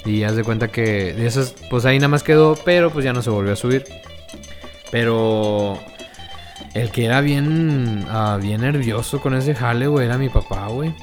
[0.06, 3.12] Y haz de cuenta que de esas, pues ahí nada más quedó, pero pues ya
[3.14, 3.86] no se volvió a subir.
[4.92, 5.80] Pero
[6.76, 10.94] el que era bien, ah, bien nervioso con ese jale, güey, era mi papá, güey.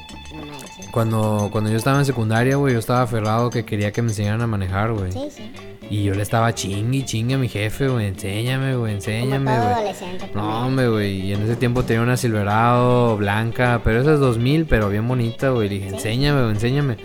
[0.92, 4.42] Cuando, cuando yo estaba en secundaria, güey, yo estaba aferrado que quería que me enseñaran
[4.42, 5.12] a manejar, güey.
[5.12, 5.50] Sí, sí.
[5.88, 9.72] Y yo le estaba chingue y chingue a mi jefe, güey, enséñame, güey, enséñame, güey.
[9.72, 10.30] adolescente.
[10.34, 11.20] No, hombre, güey.
[11.26, 15.50] Y en ese tiempo tenía una Silverado blanca, pero esa es 2000, pero bien bonita,
[15.50, 15.68] güey.
[15.68, 16.96] Le dije, enséñame, güey, enséñame.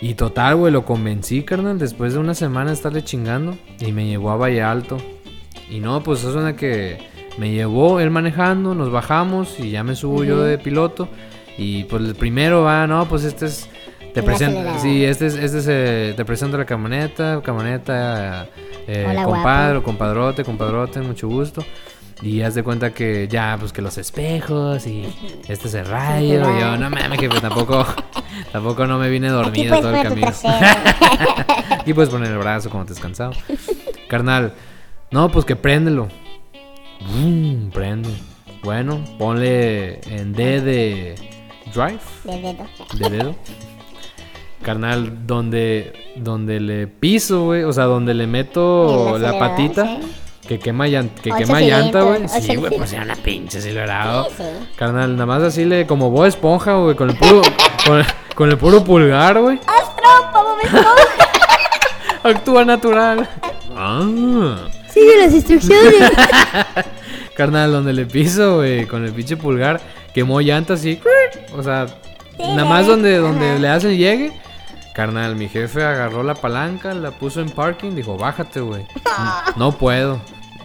[0.00, 3.58] Y total, güey, lo convencí, carnal, después de una semana de estarle chingando.
[3.80, 4.96] Y me llevó a Valle Alto.
[5.70, 6.98] Y no, pues eso suena que
[7.38, 11.08] me llevó él manejando, nos bajamos y ya me subo yo de piloto.
[11.60, 13.68] Y pues el primero va, no, pues este es.
[14.14, 18.48] Te presento, sí, este es, este es, eh, te presento la camioneta, camioneta,
[18.88, 19.84] eh, Hola, compadre, guapo.
[19.84, 21.62] compadrote, compadrote, mucho gusto.
[22.22, 25.04] Y haz de cuenta que ya, pues que los espejos y
[25.48, 26.40] este es el rayo.
[26.56, 27.84] Y yo, no mames, jefe, tampoco,
[28.52, 30.32] tampoco no me vine dormido todo el camino.
[31.78, 33.32] Aquí puedes poner el brazo como te has cansado.
[34.08, 34.54] Carnal,
[35.10, 36.08] no, pues que préndelo.
[37.00, 38.08] Brum, prende.
[38.62, 41.39] Bueno, ponle en D de
[41.72, 42.66] drive, de dedo.
[42.94, 43.34] de dedo.
[44.62, 50.00] Carnal, donde, donde le piso, güey, o sea, donde le meto la patita, sí.
[50.46, 52.28] que quema, que quema llanta, güey.
[52.28, 54.26] Sí, güey, pues era una pinche silverado.
[54.28, 54.44] Sí, sí.
[54.76, 57.40] Carnal, nada más así le, como Bob Esponja, güey, con el puro,
[57.86, 58.02] con,
[58.34, 59.58] con el puro pulgar, güey.
[62.22, 63.26] Actúa natural.
[63.74, 64.68] Ah.
[64.92, 66.10] Sigue las instrucciones.
[67.34, 69.80] Carnal, donde le piso, güey, con el pinche pulgar,
[70.14, 71.00] quemó llantas y...
[71.56, 71.86] O sea,
[72.38, 74.32] nada más donde, donde le hacen llegue.
[74.94, 78.86] Carnal, mi jefe agarró la palanca, la puso en parking, dijo, bájate, güey.
[79.56, 80.20] No puedo.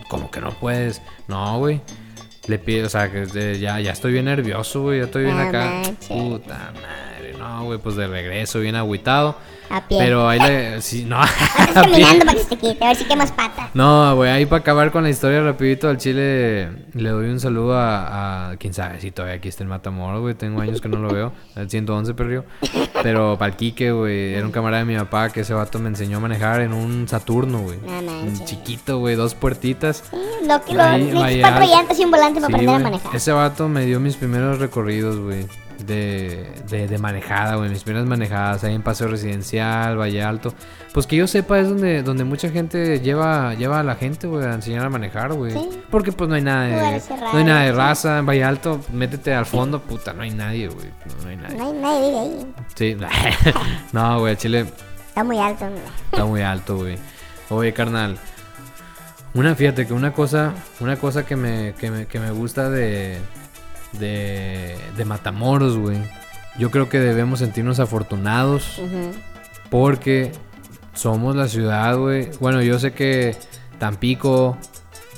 [0.07, 1.01] ¿Cómo que no puedes?
[1.27, 1.81] No, güey.
[2.47, 4.99] Le pido, o sea, que ya, ya estoy bien nervioso, güey.
[4.99, 5.81] Ya estoy bien No acá.
[6.07, 7.33] Puta madre.
[7.37, 9.37] No, güey, pues de regreso, bien agüitado.
[9.69, 9.97] A pie.
[9.99, 10.81] Pero ahí le...
[10.81, 11.23] Sí, no.
[11.59, 13.69] Estás a caminando para que se te quite, a ver si quemas pata.
[13.73, 17.75] No, güey, ahí para acabar con la historia rapidito al chile le doy un saludo
[17.77, 20.97] a, a- quién sabe si todavía aquí está el Matamoros, güey, tengo años que no
[20.99, 22.45] lo veo, al 111 perdió.
[23.03, 25.89] Pero para el Quique, güey, era un camarada de mi papá que ese vato me
[25.89, 27.77] enseñó a manejar en un Saturno, güey.
[27.85, 30.03] No chiquito, güey, dos puertitas.
[30.09, 32.83] Sí, lo que lo, Ahí, cuatro llantas y un volante para Sí, aprender a güey,
[32.83, 33.15] manejar.
[33.15, 35.45] Ese vato me dio mis primeros recorridos, güey.
[35.85, 37.69] De, de, de manejada, güey.
[37.69, 40.53] Mis primeras manejadas ahí en Paseo Residencial, Valle Alto.
[40.93, 44.45] Pues que yo sepa es donde, donde mucha gente lleva, lleva a la gente, güey,
[44.45, 45.51] a enseñar a manejar, güey.
[45.51, 45.69] Sí.
[45.91, 47.77] Porque pues no hay nada de, cerrados, no hay nada de sí.
[47.77, 48.19] raza.
[48.19, 50.87] En Valle Alto, métete al fondo, puta, no hay nadie, güey.
[51.05, 51.57] No, no hay nadie.
[51.57, 52.53] No hay nadie vive ahí.
[52.75, 52.97] Sí.
[53.91, 54.65] no, güey, Chile
[55.15, 55.65] Está muy alto.
[55.65, 55.81] hombre.
[56.11, 56.97] Está muy alto, güey.
[57.49, 58.17] Oye, carnal.
[59.33, 63.17] Una, fíjate que una cosa, una cosa que me, que me, que me gusta de,
[63.99, 65.97] de, de Matamoros, güey.
[66.57, 68.81] Yo creo que debemos sentirnos afortunados
[69.69, 70.31] porque
[70.93, 72.29] somos la ciudad, güey.
[72.39, 73.35] Bueno, yo sé que
[73.79, 74.57] Tampico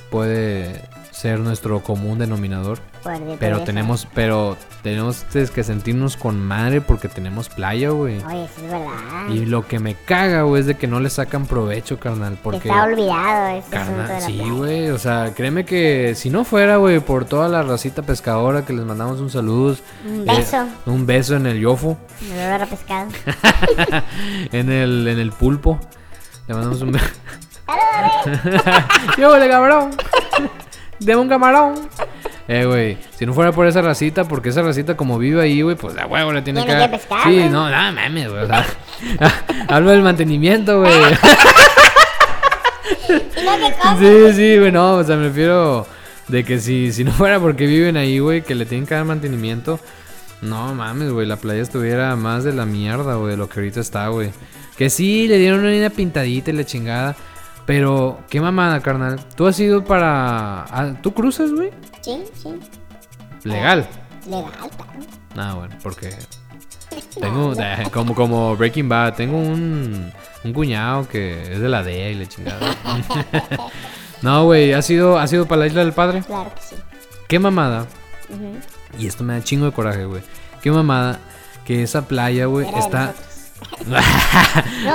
[0.09, 2.79] puede ser nuestro común denominador.
[3.07, 8.17] De Pero tenemos, pero tenemos que sentirnos con madre porque tenemos playa, güey.
[8.23, 9.29] Oye, eso es verdad.
[9.29, 12.37] Y lo que me caga, güey, es de que no le sacan provecho, carnal.
[12.41, 12.67] Porque.
[12.69, 14.89] Está olvidado este de Carnal, sí, güey.
[14.89, 18.85] O sea, créeme que si no fuera, güey, por toda la racita pescadora que les
[18.85, 19.77] mandamos un saludo.
[20.05, 20.65] Un beso.
[20.85, 21.97] un beso en el yofo.
[22.29, 23.09] Me agarra pescado.
[24.51, 25.79] en el, en el pulpo.
[26.47, 27.05] Le mandamos un beso.
[29.17, 29.91] Yo, le cabrón.
[30.99, 31.89] Deme un camarón.
[32.49, 35.75] Eh, güey, si no fuera por esa racita, porque esa racita como vive ahí, güey,
[35.75, 36.85] pues a huevo le tiene, Tiene que...
[36.85, 37.49] que pescar, Sí, güey.
[37.49, 38.43] no, nada, mames, güey.
[38.43, 38.65] O sea,
[39.67, 40.93] hablo del mantenimiento, güey.
[43.71, 43.97] Cosa.
[43.99, 45.87] Sí, sí, güey, no, o sea, me refiero
[46.27, 49.05] de que si, si no fuera porque viven ahí, güey, que le tienen que dar
[49.05, 49.79] mantenimiento,
[50.41, 53.79] no mames, güey, la playa estuviera más de la mierda, güey, de lo que ahorita
[53.79, 54.31] está, güey.
[54.77, 57.15] Que sí, le dieron una pintadita y la chingada,
[57.67, 59.19] pero qué mamada, carnal.
[59.35, 60.63] ¿Tú has ido para...
[60.63, 61.69] ah, ¿Tú cruzas, güey?
[61.99, 62.49] Sí, sí.
[63.43, 63.85] Legal.
[64.25, 64.99] Legal, claro.
[65.35, 66.15] Ah, bueno, porque...
[67.19, 70.11] Tengo, eh, como, como Breaking Bad, tengo un,
[70.43, 72.75] un cuñado que es de la DEA y la chingada.
[74.21, 76.21] no, güey, ¿has ido, ¿has ido para la Isla del Padre?
[76.21, 76.75] Claro que sí.
[77.27, 77.85] Qué mamada.
[78.97, 80.21] Y esto me da chingo de coraje, güey.
[80.61, 81.19] Qué mamada
[81.65, 83.07] que esa playa, güey, está.
[83.07, 83.36] nosotros.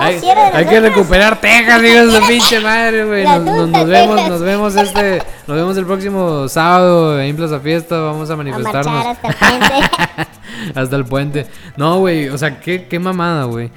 [0.01, 3.25] Hay, sí era de hay que recuperar Texas, hijos de pinche madre, güey.
[3.25, 7.99] Nos, nos- vemos, nos vemos este, nos vemos el próximo sábado en Plaza Fiesta.
[8.01, 9.07] Vamos a manifestarnos.
[9.07, 10.27] hasta el puente.
[10.81, 11.47] Hasta el puente.
[11.77, 13.71] No, güey, o sea, qué, qué mamada, güey.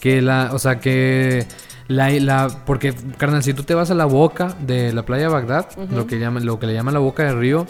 [0.00, 1.46] Que la, o sea, que
[1.88, 5.28] la, la, porque, carnal, si tú te vas a la boca de la playa de
[5.28, 7.66] Bagdad, lo que llaman, lo que le llaman la boca del río,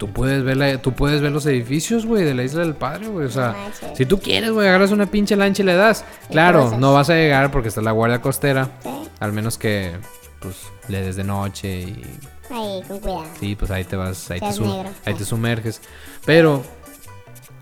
[0.00, 3.08] tú puedes ver la, tú puedes ver los edificios, güey, de la isla del padre,
[3.08, 3.26] güey.
[3.26, 3.90] O sea, No manches.
[3.98, 6.06] si tú quieres, güey, agarras una pinche lancha y le das.
[6.30, 8.70] Claro, no vas a llegar porque está la guardia costera.
[8.82, 8.88] Sí.
[9.20, 9.92] Al menos que,
[10.40, 10.56] pues,
[10.88, 12.02] le des de noche y
[12.50, 13.24] Ahí, con cuidado.
[13.38, 14.90] Sí, pues ahí te vas, ahí, te, Seas sum- negro.
[15.04, 15.82] ahí te sumerges.
[16.24, 16.64] Pero,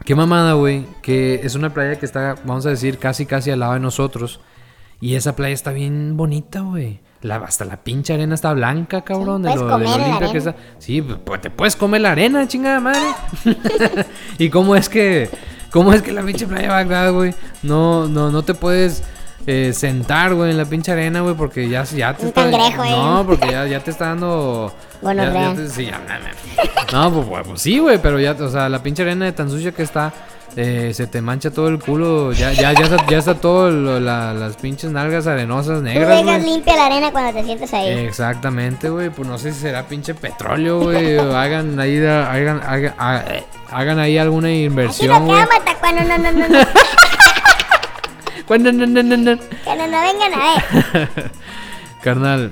[0.05, 3.59] qué mamada, güey, que es una playa que está, vamos a decir, casi, casi al
[3.59, 4.41] lado de nosotros.
[5.01, 7.01] Y esa playa está bien bonita, güey.
[7.21, 9.43] La, hasta la pinche arena está blanca, cabrón.
[9.43, 10.55] de lo, de lo limpia que está.
[10.79, 13.01] Sí, pues te puedes comer la arena, chingada madre.
[14.39, 15.29] ¿Y cómo es que,
[15.73, 19.03] cómo es que la pinche playa Bagdad, güey, no, no, no te puedes
[19.47, 22.43] eh, sentar, güey, en la pinche arena, güey, porque ya, ya te Un está...
[22.43, 22.91] cangrejo, eh.
[22.91, 24.73] No, porque ya, ya te está dando...
[25.03, 25.89] Bueno, ya- ya te- sí,
[26.93, 29.49] No, pues, pues, pues sí, güey, pero ya, o sea, la pinche arena de tan
[29.51, 30.13] sucia que está,
[30.57, 34.01] eh, se te mancha todo el culo, ya, ya, ya, está, ya está todo lo-
[34.01, 36.43] la- las pinches nalgas arenosas Tú negras, dejas güey.
[36.55, 37.89] limpia la arena cuando te sientes ahí.
[37.91, 43.25] Exactamente, güey, pues no sé si será pinche petróleo, güey, hagan ahí, hagan, hagan, ha-
[43.71, 45.49] hagan ahí alguna Aquí inversión, no queda
[45.81, 46.59] cuando no, no, no, no.
[48.47, 49.39] Cuando- no, no, no, no.
[49.39, 50.39] Que no, no vengan a
[50.95, 51.31] ver.
[52.03, 52.51] Carnal,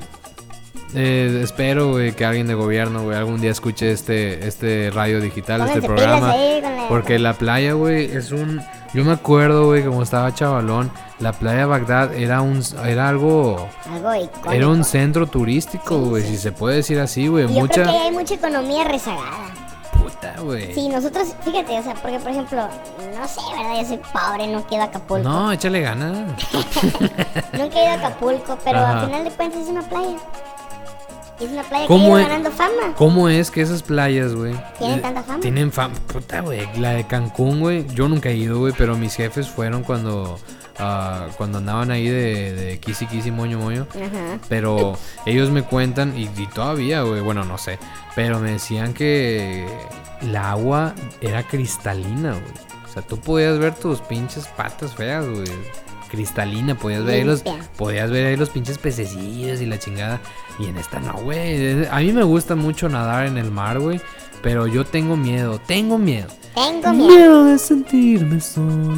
[0.94, 5.62] eh, espero, güey, que alguien de gobierno, güey, algún día escuche este, este radio digital,
[5.62, 6.30] este Pónganse programa.
[6.32, 8.62] ahí con Porque la playa, güey, es un...
[8.95, 12.62] Yo me acuerdo, güey, como estaba chavalón, la playa de Bagdad era un...
[12.84, 13.68] Era algo...
[13.91, 14.53] Algo icónico.
[14.53, 17.45] Era un centro turístico, güey, si se puede decir así, güey.
[17.45, 17.82] Yo Mucha...
[17.82, 19.49] creo que hay mucha economía rezagada.
[19.93, 20.72] Puta, güey.
[20.74, 22.68] Sí, nosotros, fíjate, o sea, porque por ejemplo,
[23.18, 23.80] no sé, ¿verdad?
[23.82, 25.28] Yo soy pobre, no quiero Acapulco.
[25.28, 26.28] No, échale ganas.
[27.53, 29.01] Nunca he ido a Acapulco, pero Ajá.
[29.01, 30.16] al final de cuentas es una playa.
[31.41, 32.28] Es una playa ¿Cómo que es?
[32.28, 32.95] ganando fama.
[32.97, 34.55] ¿Cómo es que esas playas, güey?
[34.78, 35.41] ¿Tienen eh, tanta fama?
[35.41, 35.95] Tienen fama.
[36.12, 36.66] Puta, güey.
[36.78, 37.87] La de Cancún, güey.
[37.95, 40.39] Yo nunca he ido, güey, pero mis jefes fueron cuando.
[40.78, 43.87] ah, cuando andaban ahí de, de kisi kisi moño moño.
[43.91, 44.39] Ajá.
[44.49, 47.78] Pero ellos me cuentan, y, y todavía, güey, bueno, no sé.
[48.14, 49.66] Pero me decían que
[50.22, 52.66] el agua era cristalina, güey.
[52.84, 55.45] O sea, tú podías ver tus pinches patas feas, güey.
[56.11, 57.42] Cristalina, podías ver, ahí los,
[57.76, 60.20] podías ver ahí los pinches pececillos y la chingada.
[60.59, 61.86] Y en esta no, güey.
[61.88, 64.00] A mí me gusta mucho nadar en el mar, güey.
[64.42, 66.28] Pero yo tengo miedo, tengo miedo.
[66.54, 67.44] Tengo miedo.
[67.44, 68.94] de sentirme solo.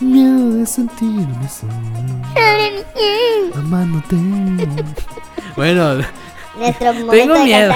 [0.00, 1.72] Miedo de sentirme solo.
[3.54, 4.16] Amándote.
[5.56, 5.94] bueno,
[6.58, 7.72] Nuestro tengo miedo.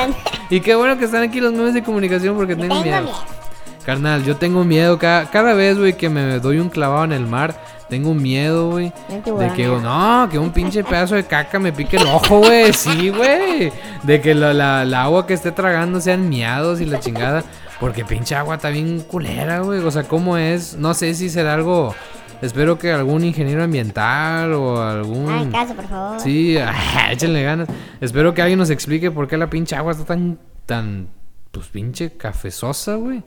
[0.48, 3.02] Y qué bueno que están aquí los medios de comunicación porque tengo, Tengo miedo.
[3.02, 3.39] miedo.
[3.84, 4.98] Carnal, yo tengo miedo.
[4.98, 7.54] Cada, cada vez, güey, que me doy un clavado en el mar,
[7.88, 8.92] tengo miedo, güey.
[9.08, 10.28] De que, ¿no?
[10.30, 12.72] que un pinche pedazo de caca me pique el ojo, güey.
[12.72, 13.72] Sí, güey.
[14.02, 17.42] De que la, la- la agua que esté tragando sean miados y la chingada.
[17.80, 19.80] Porque pinche agua está bien culera, güey.
[19.80, 20.76] O sea, ¿cómo es?
[20.76, 21.94] No sé si será algo.
[22.42, 25.30] Espero que algún ingeniero ambiental o algún.
[25.30, 26.20] Hagan caso, por favor.
[26.20, 26.56] Sí,
[27.10, 27.68] échenle ganas.
[28.00, 31.08] Espero que alguien nos explique por qué la pinche agua está tan, tan,
[31.50, 33.22] pues pinche cafezosa, güey.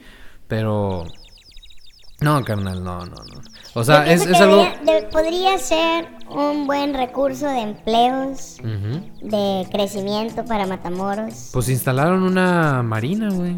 [0.55, 1.05] Pero,
[2.21, 3.41] no, carnal, no, no, no.
[3.73, 4.57] O sea, es, es algo...
[4.57, 9.01] debería- de- podría ser un buen recurso de empleos, Ujú.
[9.29, 11.49] de crecimiento para Matamoros.
[11.53, 13.57] Pues instalaron una marina, güey.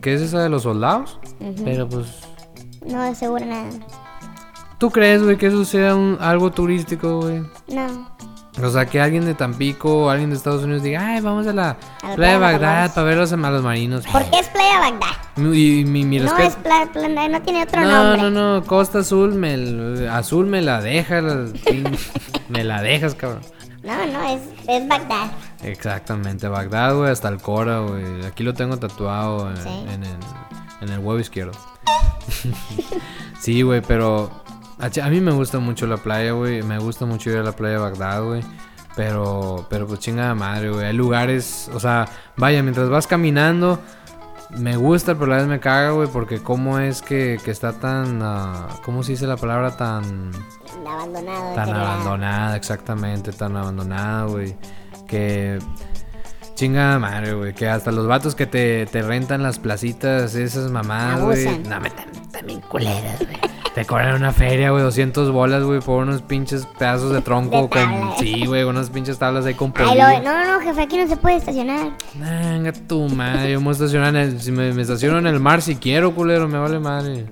[0.00, 1.18] Que es esa de los soldados.
[1.40, 1.64] Ujú.
[1.64, 2.06] Pero pues,
[2.86, 3.70] No asegura nada.
[4.78, 7.42] ¿tú crees, güey, que eso sea un, algo turístico, güey?
[7.66, 8.08] No.
[8.62, 11.52] O sea, que alguien de Tampico o alguien de Estados Unidos diga, ay, vamos a
[11.52, 14.06] la A la playa de Bagdad para ver los, a los marinos.
[14.06, 15.52] ¿Por qué es Playa Bagdad?
[15.54, 18.30] Y mi, mi No es Playa, Playa- no tiene otro No, nombre.
[18.30, 18.30] no,
[18.60, 21.22] no, Costa Azul, me, azul me la dejas,
[22.48, 23.42] me la dejas, cabrón.
[23.82, 25.30] No, no, es, es Bagdad.
[25.62, 28.24] Exactamente, Bagdad, güey, hasta el Cora, güey.
[28.24, 29.68] Aquí lo tengo tatuado en, Sí.
[29.92, 30.16] en el,
[30.80, 31.52] en el huevo izquierdo.
[33.40, 34.30] sí, güey, pero
[34.78, 36.62] a, ch- a mí me gusta mucho la playa, güey.
[36.62, 38.42] Me gusta mucho ir a la playa de Bagdad, güey.
[38.96, 40.86] Pero, pero pues chingada madre, güey.
[40.86, 42.06] Hay lugares, o sea,
[42.36, 43.78] vaya, mientras vas caminando,
[44.56, 47.74] me gusta, pero a la vez me caga, güey, porque cómo es que, que está
[47.74, 49.76] tan, ah, ¿cómo se dice la palabra?
[49.76, 50.30] Tan...
[50.86, 51.54] Abandonado.
[51.54, 54.56] Tan abandonada, exactamente, tan abandonada, güey.
[55.06, 55.58] Que
[56.54, 57.52] chingada madre, güey.
[57.54, 61.58] Que hasta los vatos que te, te rentan las placitas, esas mamadas, güey.
[61.68, 63.55] No, me tam- también culeras, güey.
[63.76, 67.68] Te cobran una feria, güey, 200 bolas, güey, por unos pinches pedazos de tronco De
[67.68, 68.16] con...
[68.18, 71.06] Sí, güey, unas pinches tablas ahí con Ay, lo- no, no, no, jefe, aquí no
[71.06, 71.90] se puede estacionar.
[72.14, 74.40] Venga tu madre, yo me estacionar en el...
[74.40, 77.26] Si me, me estaciono en el mar si quiero, culero, me vale madre.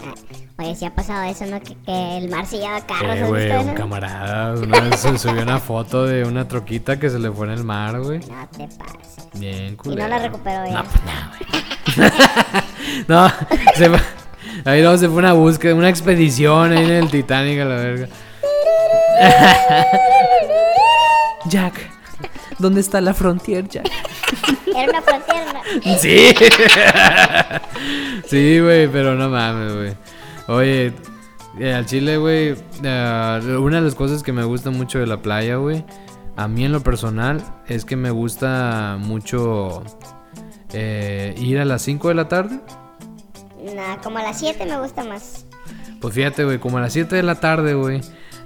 [0.59, 1.59] Oye, si ha pasado eso, ¿no?
[1.61, 3.23] Que, que el mar se lleva carros.
[3.23, 7.19] ¿has güey, un camarada una vez se subió una foto de una troquita que se
[7.19, 8.19] le fue en el mar, güey.
[8.19, 9.31] No te pases.
[9.33, 10.09] Bien, Y no culero.
[10.09, 10.73] la recuperó ya.
[10.75, 12.11] No, pues no, güey.
[13.09, 13.29] no,
[13.77, 14.24] se fue.
[14.65, 18.09] Ahí luego se fue una búsqueda, una expedición ahí en el Titanic a la verga.
[21.47, 21.75] Jack,
[22.59, 23.91] ¿dónde está la frontier, Jack?
[24.75, 25.53] Era una frontera.
[25.53, 25.99] ¿no?
[25.99, 26.35] Sí.
[28.27, 29.97] sí, güey, pero no mames, güey.
[30.49, 30.93] Oye,
[31.59, 35.23] eh, al chile, güey, eh, una de las cosas que me gusta mucho de la
[35.23, 35.85] playa, güey,
[36.37, 39.85] a mí en lo personal, es que me gusta mucho
[40.73, 42.61] eh, ir a las 5 de la tarde.
[43.75, 45.47] Nah, como a las 7 me gusta más.
[46.01, 48.01] Pues fíjate, güey, como a las 7 de la tarde, güey.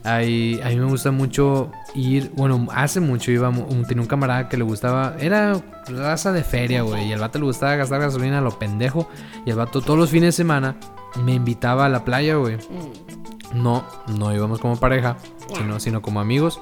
[0.04, 4.48] Ahí, a mí me gusta mucho ir, bueno, hace mucho iba, un- tenía un camarada
[4.48, 8.38] que le gustaba, era raza de feria, güey, y al vato le gustaba gastar gasolina
[8.38, 9.08] a lo pendejo,
[9.44, 10.76] y el vato todos los fines de semana
[11.24, 12.56] me invitaba a la playa, güey.
[12.56, 13.60] Mm.
[13.62, 15.16] No, no íbamos como pareja,
[15.56, 16.60] sino, sino como amigos,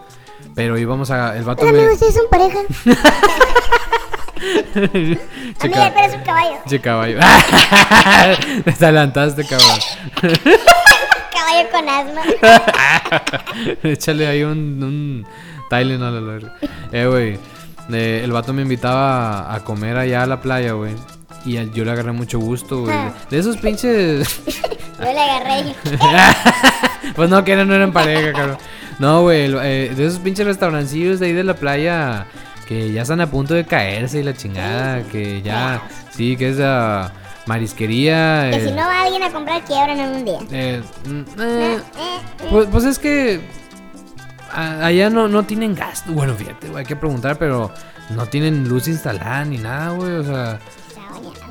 [0.55, 1.71] pero íbamos a, el vato me...
[1.71, 2.61] amigos, ¿sí son pareja?
[5.61, 6.57] Amiga, pero es un caballo.
[6.69, 7.19] Che caballo.
[8.65, 9.79] Te adelantaste, cabrón.
[11.33, 12.23] Caballo con asma.
[13.83, 15.27] Échale ahí un, un
[15.71, 16.53] Tylenol a la verga.
[16.93, 17.39] Eh, güey.
[17.93, 20.95] eh, el vato me invitaba a, comer allá a la playa, güey.
[21.45, 22.97] Y yo le agarré mucho gusto, güey.
[22.97, 24.41] De, de esos pinches.
[24.99, 25.77] Yo le agarré dije,
[27.15, 28.59] pues no, que eran, no eran pareja, cabrón.
[28.99, 29.55] No, güey.
[29.63, 32.27] eh, de esos pinches restaurancillos de ahí de la playa.
[32.67, 35.03] Que ya están a punto de caerse y la chingada.
[35.05, 35.83] Que ya.
[36.11, 37.13] Sí, que es la
[37.47, 38.49] marisquería.
[38.51, 40.39] que eh, si no va alguien a comprar, quiebran en un día.
[40.51, 43.41] eh, mm, eh, Eh, eh, Pues, pues es que
[44.53, 46.13] allá no, no tienen gasto.
[46.13, 47.71] Bueno, fíjate, güey, hay que preguntar, pero
[48.11, 50.13] no tienen luz instalada ni nada, güey.
[50.17, 50.59] O sea,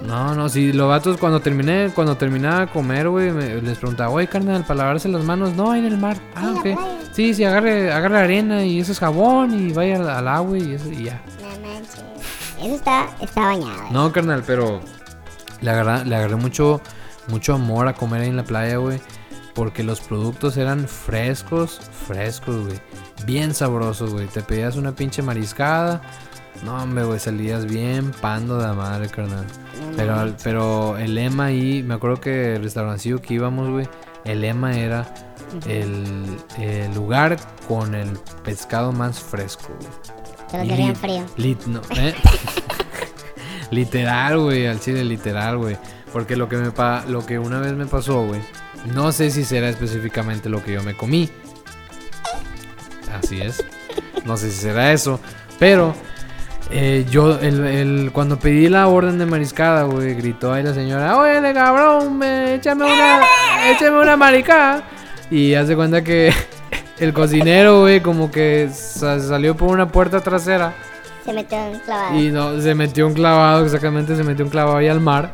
[0.05, 4.27] no, no, sí, los vatos cuando terminé, cuando terminaba de comer, güey, les preguntaba, güey,
[4.27, 6.17] carnal, para lavarse las manos, no, en el mar.
[6.35, 6.65] Ah, ok.
[7.15, 10.73] Sí, sí, agarre, agarre arena y eso es jabón y vaya al, al agua y
[10.73, 11.21] eso y ya.
[11.41, 12.03] No manches.
[12.61, 13.83] Eso está, está bañado.
[13.83, 13.89] eh.
[13.91, 14.81] No, carnal, pero
[15.61, 16.81] le agarré, le agarré mucho,
[17.27, 18.99] mucho amor a comer ahí en la playa, güey.
[19.53, 22.79] Porque los productos eran frescos, frescos, güey.
[23.25, 24.27] Bien sabrosos, güey.
[24.27, 26.01] Te pedías una pinche mariscada.
[26.65, 29.45] No, hombre, güey, salías bien pando de la madre, carnal.
[29.95, 33.87] Pero, pero el lema ahí, me acuerdo que el restaurancillo que íbamos, güey,
[34.25, 35.05] el lema era
[35.67, 37.37] el, el lugar
[37.67, 38.09] con el
[38.43, 39.69] pescado más fresco.
[40.51, 41.25] Te lo frío.
[41.37, 42.13] lit- no, ¿eh?
[43.71, 45.77] literal, güey, al chile literal, güey.
[46.13, 48.41] Porque lo que me pa lo que una vez me pasó, güey.
[48.93, 51.29] No sé si será específicamente lo que yo me comí.
[53.17, 53.63] Así es.
[54.25, 55.19] No sé si será eso.
[55.59, 55.93] Pero
[56.69, 61.17] eh, yo, el, el- cuando pedí la orden de mariscada, güey, gritó ahí la señora,
[61.17, 63.21] oye, cabrón, me- échame una,
[63.71, 64.83] échame una maricada.
[65.31, 66.31] Y hace cuenta que
[66.99, 70.73] el cocinero, güey, como que sa- salió por una puerta trasera.
[71.25, 72.19] Se metió en clavado.
[72.19, 75.33] Y no, se metió un clavado, exactamente, se metió un clavado ahí al mar.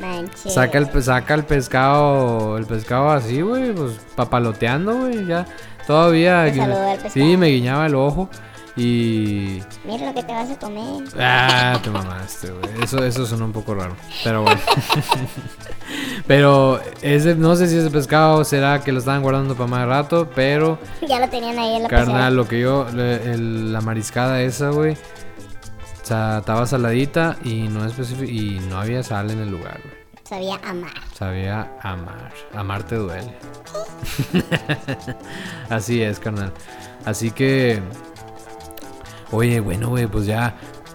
[0.00, 0.54] Manches.
[0.54, 5.44] Saca el, saca el pescado, el pescado así, güey, pues papaloteando, güey, ya.
[5.86, 6.46] Todavía.
[6.46, 8.28] El sí, me guiñaba el ojo.
[8.76, 9.62] Y.
[9.84, 11.04] Mira lo que te vas a comer.
[11.18, 12.82] Ah, te mamaste, güey.
[12.82, 13.94] Eso, eso sonó un poco raro.
[14.24, 14.60] Pero bueno.
[16.26, 20.28] pero ese, no sé si ese pescado será que lo estaban guardando para más rato,
[20.34, 20.78] pero.
[21.08, 24.70] Ya lo tenían ahí en la Carnal, lo que yo, le- el- la mariscada esa,
[24.70, 27.86] güey, o sea, estaba saladita y no
[28.24, 30.04] y no había sal en el lugar, güey.
[30.24, 30.90] Sabía amar.
[31.12, 32.32] Sabía amar.
[32.54, 33.34] Amar te duele.
[35.68, 36.52] Así es, carnal.
[37.04, 37.80] Así que,
[39.34, 40.54] oye, bueno, güey, pues ya,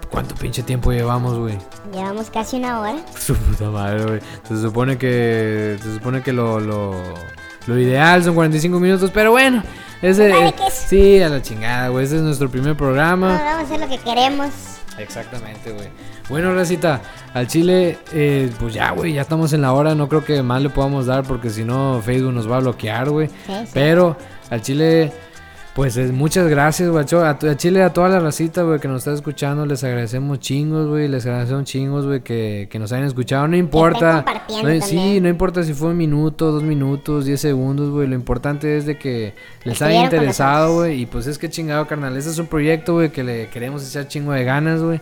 [0.09, 1.57] ¿cuánto pinche tiempo llevamos, güey?
[1.93, 2.97] Llevamos casi una hora.
[3.19, 4.19] Su puta madre, güey.
[4.47, 6.93] Se supone que, se supone que lo, lo,
[7.67, 9.63] lo ideal son 45 minutos, pero bueno,
[10.01, 12.03] ese, Vale, es- sí, a la chingada, güey.
[12.05, 13.27] Este es nuestro primer No, programa.
[13.33, 14.49] vamos a hacer lo que queremos.
[14.97, 15.87] Exactamente, güey.
[16.29, 17.01] Bueno, Racita,
[17.33, 19.95] al Chile, eh, pues ya, güey, ya estamos en la hora.
[19.95, 23.09] No creo que más le podamos dar porque si no, Facebook nos va a bloquear,
[23.09, 23.27] güey.
[23.29, 23.33] Sí,
[23.63, 23.69] sí.
[23.73, 24.17] Pero
[24.49, 25.13] al Chile,
[25.75, 27.05] pues es- muchas gracias, güey.
[27.13, 30.87] A, a Chile, a toda la racita, güey, que nos está escuchando, les agradecemos chingos,
[30.87, 31.07] güey.
[31.07, 33.47] Les agradecemos chingos, güey, que, que nos hayan escuchado.
[33.47, 34.25] No importa.
[34.49, 38.07] no- sí, no importa si fue un minuto, dos minutos, diez segundos, güey.
[38.07, 41.01] Lo importante es de que les haya interesado, güey.
[41.01, 42.17] Y pues es que chingado, carnal.
[42.17, 44.99] Este es un proyecto, güey, que le queremos echar chingo de ganas, güey.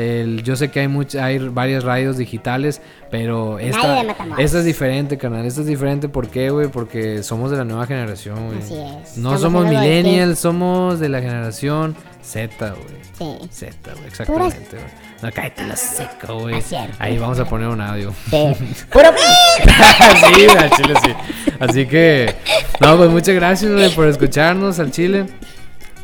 [0.00, 2.80] El, yo sé que hay much- hay varias radios digitales,
[3.10, 4.00] pero esta,
[4.38, 5.44] esta es diferente, carnal.
[5.44, 6.68] Esta es diferente, ¿por qué, güey?
[6.68, 8.58] Porque somos de la nueva generación, güey.
[8.58, 9.18] Así es.
[9.18, 13.00] No somos de millennials, somos de la generación Z, güey.
[13.18, 13.48] Sí.
[13.50, 15.10] Z, güey, exactamente, güey.
[15.22, 16.62] No, cállate la seca, güey.
[16.62, 16.96] Cierto.
[16.98, 18.14] Ahí vamos a poner un audio.
[18.30, 18.54] Sí.
[18.90, 19.08] Puro.
[19.66, 21.12] sí, al chile sí.
[21.58, 22.34] Así que,
[22.80, 25.26] no, pues muchas gracias, güey, por escucharnos al chile.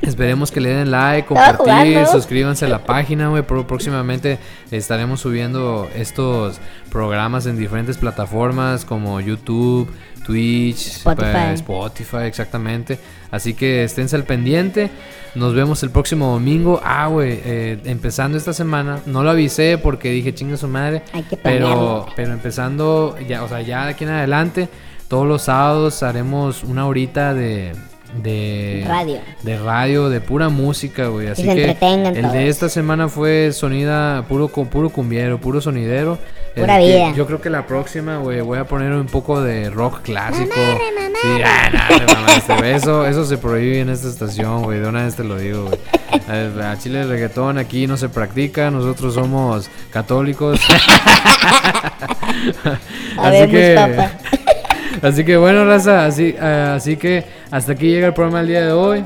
[0.03, 3.43] Esperemos que le den like, compartir, suscríbanse a la página, güey.
[3.43, 4.39] Próximamente
[4.71, 9.89] estaremos subiendo estos programas en diferentes plataformas como YouTube,
[10.25, 11.31] Twitch, Spotify.
[11.33, 12.99] pues, Spotify, exactamente.
[13.31, 14.91] Así que esténse al pendiente.
[15.35, 16.81] Nos vemos el próximo domingo.
[16.85, 19.01] Ah, güey, eh, empezando esta semana.
[19.07, 21.03] No lo avisé porque dije, chinga su madre.
[21.13, 24.69] Hay que pero, pero empezando, ya, o sea, ya de aquí en adelante,
[25.09, 27.73] todos los sábados haremos una horita de.
[28.23, 29.19] De Radio.
[29.43, 31.29] De radio, de pura música, güey.
[31.29, 32.33] Así se que entretengan el todos.
[32.35, 36.19] de esta semana fue sonida, puro, puro cumbiero, puro sonidero.
[36.55, 37.13] Pura El que- vida.
[37.15, 40.55] Yo creo que la próxima, güey, voy a poner un poco de rock clásico.
[40.55, 42.75] Sí, ah, no, te mamaste.
[42.75, 44.81] Eso, eso se prohíbe en esta estación, güey.
[44.81, 45.79] De una vez te lo digo, güey.
[46.63, 48.71] A Chile el reggaetón aquí no se practica.
[48.71, 50.61] Nosotros somos católicos.
[53.19, 54.11] Habemos papa.
[55.09, 56.07] así que bueno, raza.
[56.07, 59.05] Así, eh, así que hasta aquí llega el programa del día de hoy.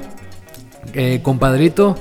[0.94, 1.96] Eh, compadrito,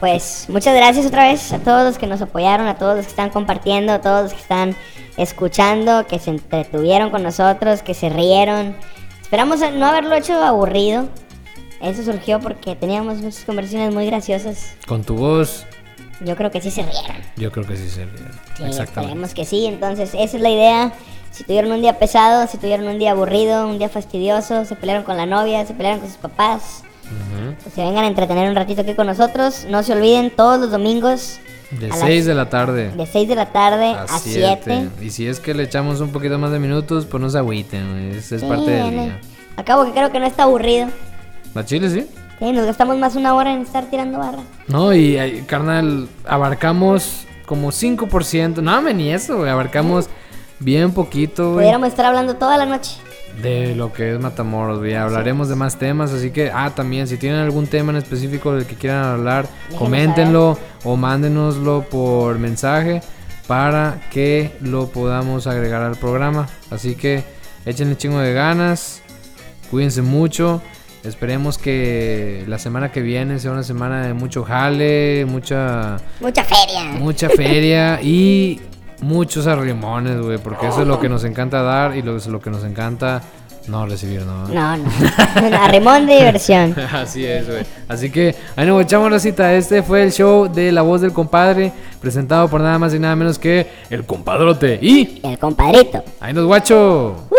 [0.00, 3.10] Pues muchas gracias otra vez a todos los que nos apoyaron, a todos los que
[3.10, 4.76] están compartiendo, a todos los que están
[5.16, 8.76] escuchando, que se entretuvieron con nosotros, que se rieron.
[9.22, 11.08] Esperamos no haberlo hecho aburrido.
[11.80, 14.74] Eso surgió porque teníamos muchas conversaciones muy graciosas.
[14.86, 15.66] con tu voz,
[16.24, 17.16] Yo creo que sí se rieron.
[17.36, 18.18] yo creo que sí se ríe.
[18.56, 19.00] Sí, Exactamente.
[19.00, 19.66] esperemos que sí.
[19.66, 20.92] Entonces, esa es la idea.
[21.38, 25.04] Si tuvieron un día pesado, si tuvieron un día aburrido, un día fastidioso, se pelearon
[25.04, 27.54] con la novia, se pelearon con sus papás, Ujú.
[27.62, 29.64] pues se vengan a entretener un ratito aquí con nosotros.
[29.70, 31.38] No se olviden, todos los domingos
[31.70, 32.90] De a las- 6 de la tarde.
[32.90, 34.60] de 6 de la tarde a a 7.
[34.64, 34.88] 7.
[35.00, 38.10] Y si es que le echamos un poquito más de minutos, pues no se agüiten.
[38.16, 39.20] Es, es parte del día.
[39.56, 40.88] Acabo que creo que no está aburrido.
[41.54, 42.04] ¿La chile sí?
[42.40, 44.42] Sí, nos gastamos más una hora en estar tirando barra.
[44.66, 48.60] No, y eh, carnal, abarcamos como 5%.
[48.60, 49.50] No, me ni eso, güey.
[49.50, 50.08] Abarcamos
[50.60, 51.64] bien poquito, güey.
[51.64, 52.92] Pudiéramos estar hablando toda la noche.
[53.42, 54.94] De lo que es Matamoros, güey.
[54.94, 58.66] Hablaremos de más temas, así que, ah, también, si tienen algún tema en específico del
[58.66, 63.00] que quieran hablar, Déjenos coméntenlo o mándenoslo por mensaje
[63.46, 66.48] para que lo podamos agregar al programa.
[66.70, 67.22] Así que,
[67.64, 69.02] échenle chingo de ganas,
[69.70, 70.60] cuídense mucho.
[71.04, 76.84] Esperemos que la semana que viene sea una semana de mucho jale, mucha Mucha feria.
[76.98, 78.60] mucha feria y
[79.00, 82.40] muchos arrimones, güey, porque eso es lo que nos encanta dar y lo es lo
[82.40, 83.22] que nos encanta
[83.68, 84.48] no recibir, ¿no?
[84.48, 84.90] No, no.
[85.60, 86.74] Arrimón de diversión.
[86.92, 87.64] Así es, güey.
[87.86, 89.52] Así que ahí nos echamos la cita.
[89.54, 93.14] Este fue el show de La Voz del Compadre, presentado por nada más y nada
[93.14, 94.78] menos que el compadrote.
[94.80, 96.02] Y El compadrito.
[96.20, 97.26] ahí nos guacho.
[97.30, 97.38] ¡Woo!